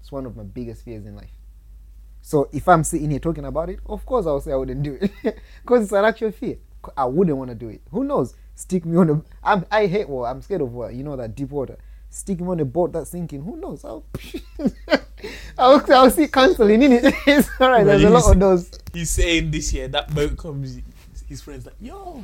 [0.00, 1.30] It's one of my biggest fears in life.
[2.22, 4.98] So if I'm sitting here talking about it, of course I'll say I wouldn't do
[5.00, 5.10] it
[5.62, 6.56] because it's an actual fear.
[6.96, 7.82] I wouldn't want to do it.
[7.90, 8.34] Who knows?
[8.54, 9.22] Stick me on a.
[9.42, 10.30] I'm, I hate water.
[10.30, 10.92] I'm scared of water.
[10.92, 11.78] You know that deep water.
[12.10, 13.42] Stick me on a boat that's sinking.
[13.42, 13.84] Who knows?
[13.84, 14.04] I'll.
[15.58, 17.14] I'll, I'll see counseling in it.
[17.26, 17.86] It's alright.
[17.86, 18.70] There's a lot of those.
[18.92, 20.80] He's saying this year that boat comes.
[21.28, 22.22] His friends like, yo,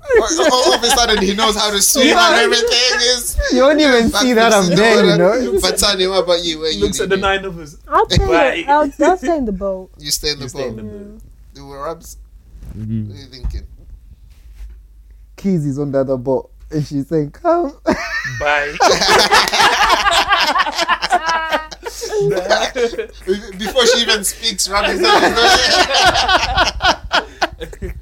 [0.00, 2.32] all, all of a sudden, he knows how to swim Yeah.
[2.32, 2.68] and everything.
[3.00, 5.04] Is You won't even see that I'm there.
[5.04, 5.58] You know.
[5.60, 6.60] But Tanya, what about you?
[6.60, 7.76] Where you looks at the nine of us.
[7.88, 8.68] I'll stay, Right.
[8.68, 9.90] I'll, I'll stay in the boat.
[9.98, 10.82] You stay in the You stay in boat.
[10.82, 11.20] the boat.
[11.54, 12.16] Do we Rabs?
[12.76, 13.08] Mhm.
[13.08, 13.66] What are you thinking?
[15.36, 17.72] Keys is on the other boat, and she's saying, "Come."
[18.40, 18.76] Bye.
[23.58, 25.00] Before she even speaks, Rub is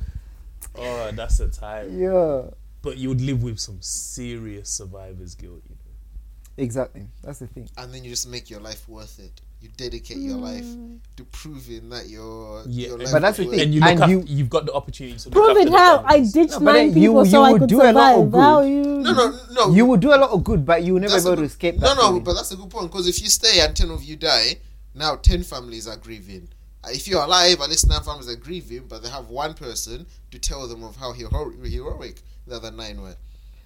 [0.87, 1.99] oh, that's a time.
[1.99, 2.43] yeah.
[2.83, 5.63] But you would live with some serious survivor's guilt.
[5.69, 6.63] You know?
[6.63, 7.09] Exactly.
[7.23, 7.69] That's the thing.
[7.77, 9.41] and then you just make your life worth it.
[9.61, 10.99] You dedicate your life mm.
[11.17, 13.61] to proving that your Yeah, your life But that's the thing.
[13.61, 15.99] And you And look you- after, you've got the opportunity to Prove it the how.
[16.05, 16.33] I families.
[16.33, 18.25] ditched No, nine then you- people so you I would could do a lot of
[18.27, 18.41] survive.
[18.43, 18.69] How good.
[18.69, 18.83] you?
[19.03, 19.75] No, no, no.
[19.75, 21.43] You will do a lot of good, but you will never That's be a able
[21.43, 21.97] to escape No, that.
[21.97, 22.25] no, feeling.
[22.25, 24.59] but that's a good point because if you stay and ten of you die,
[24.95, 26.49] now ten families are grieving.
[26.89, 30.39] If you're alive, at least nine families are grieving, but they have one person to
[30.39, 33.17] tell them of how hero- heroic the other nine were.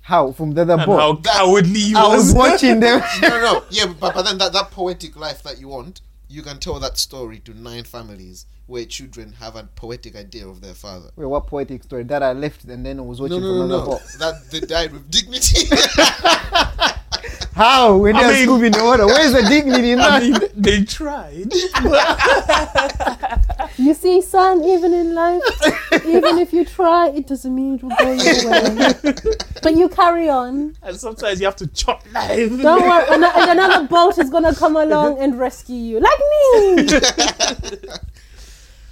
[0.02, 0.98] How from the other And boat?
[0.98, 2.34] how cowardly you I was was.
[2.34, 3.02] watching them.
[3.22, 3.64] no, no, no.
[3.70, 6.96] Yeah, but, but then that, that poetic life that you want, you can tell that
[6.98, 11.10] story to nine families where children have a poetic idea of their father.
[11.16, 13.82] Wait, what poetic story that I left and then was watching no, from no, another
[13.82, 13.90] no.
[13.90, 14.00] boat?
[14.18, 15.66] That they died with dignity.
[17.54, 19.06] How when they're mean- scooping the water?
[19.06, 20.22] Where's the dignity in that?
[20.22, 21.52] I mean, they tried.
[23.76, 25.42] You see, son, even in life,
[26.04, 29.14] even if you try, it doesn't mean it will go your way.
[29.62, 30.76] But you carry on.
[30.82, 32.50] And sometimes you have to chop life.
[32.60, 36.84] Don't worry, and, and another boat is gonna come along and rescue you, like me.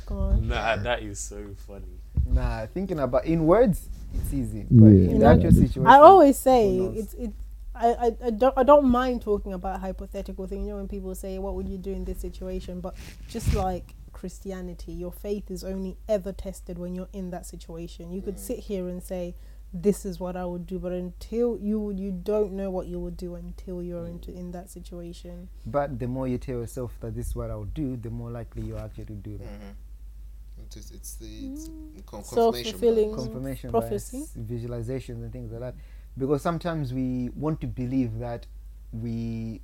[0.07, 0.43] God.
[0.43, 1.85] Nah, that is so funny.
[2.27, 6.77] Nah, thinking about in words, it's easy, but in You actual situation, I always say
[6.79, 6.97] Who knows?
[6.99, 7.33] it's it.
[7.79, 10.67] I, I, I don't I don't mind talking about hypothetical things.
[10.67, 12.97] You know when people say, "What would you do in this situation?" But
[13.29, 18.11] just like Christianity, your faith is only ever tested when you're in that situation.
[18.11, 18.41] You could mm.
[18.41, 19.35] sit here and say,
[19.73, 23.17] "This is what I would do," but until you you don't know what you would
[23.17, 24.11] do until you're mm.
[24.11, 25.49] into in that situation.
[25.65, 28.63] But the more you tell yourself that this is what I'll do, the more likely
[28.63, 29.47] you're actually to do that.
[29.47, 30.79] Mm-hmm.
[30.79, 32.07] it's, it's the it's mm.
[32.07, 32.65] con- confirmation.
[32.65, 33.15] Self-fulfilling.
[33.15, 34.25] Confirmation prophecy.
[34.37, 35.75] visualizations, and things like that.
[36.19, 38.47] Because sometimes we want to believe that
[38.93, 39.61] we,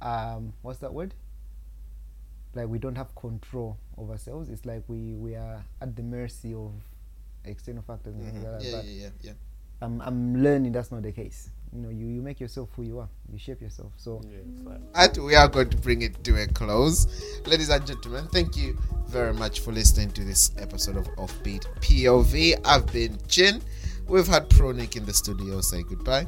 [0.00, 1.12] um, what's that word?
[2.54, 4.48] Like we don't have control of ourselves.
[4.48, 6.72] It's like we we are at the mercy of
[7.44, 8.52] external factors and things Mhm.
[8.52, 8.64] like that.
[8.64, 9.32] Yeah, But yeah, yeah, yeah.
[9.82, 11.50] I'm I'm learning that's not the case.
[11.74, 14.82] you know you, you make yourself who you are you shape yourself so Yeah, fact.
[14.94, 17.06] And we are going to bring it to a close.
[17.44, 18.78] Ladies and gentlemen, thank you
[19.08, 22.54] very much for listening to this episode of Offbeat POV.
[22.64, 23.60] I've been Chin.
[24.08, 25.60] We've had Pro Nick in the studio.
[25.60, 26.26] Say goodbye.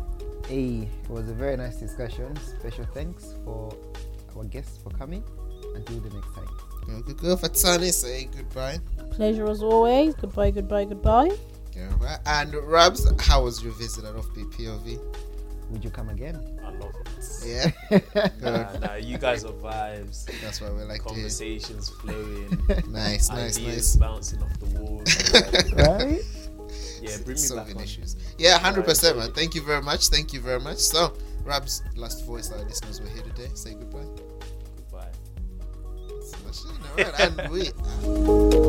[0.48, 3.70] hey it was a very nice discussion special thanks for
[4.36, 5.22] our guests for coming
[5.74, 6.48] until the next time
[6.86, 7.92] Go, go, go Fatsani.
[7.92, 8.78] Say goodbye.
[9.10, 10.14] Pleasure as always.
[10.14, 11.30] Goodbye, goodbye, goodbye.
[11.76, 14.98] Yeah, and Rabs, how was your visit at Offbeat POV?
[15.70, 16.34] would you come again
[16.64, 17.18] I love it.
[17.44, 17.98] Yeah,
[18.40, 20.24] Nah, nah, you guys are vibes.
[20.40, 21.14] that's what we like to hear.
[21.24, 22.48] Conversations flowing,
[22.88, 23.96] Nice, nice, ideas nice.
[23.96, 25.72] bouncing off the walls.
[25.74, 26.22] Right
[27.02, 27.82] yeah, bring me Solving back on.
[27.84, 28.16] issues.
[28.38, 29.32] Yeah, hundred percent, man.
[29.32, 30.08] Thank you very much.
[30.08, 30.78] Thank you very much.
[30.78, 31.12] So,
[31.44, 33.48] Rabs, last voice our listeners were here today.
[33.54, 34.04] Say goodbye.
[34.76, 35.10] Goodbye.
[36.98, 38.64] All right, and we.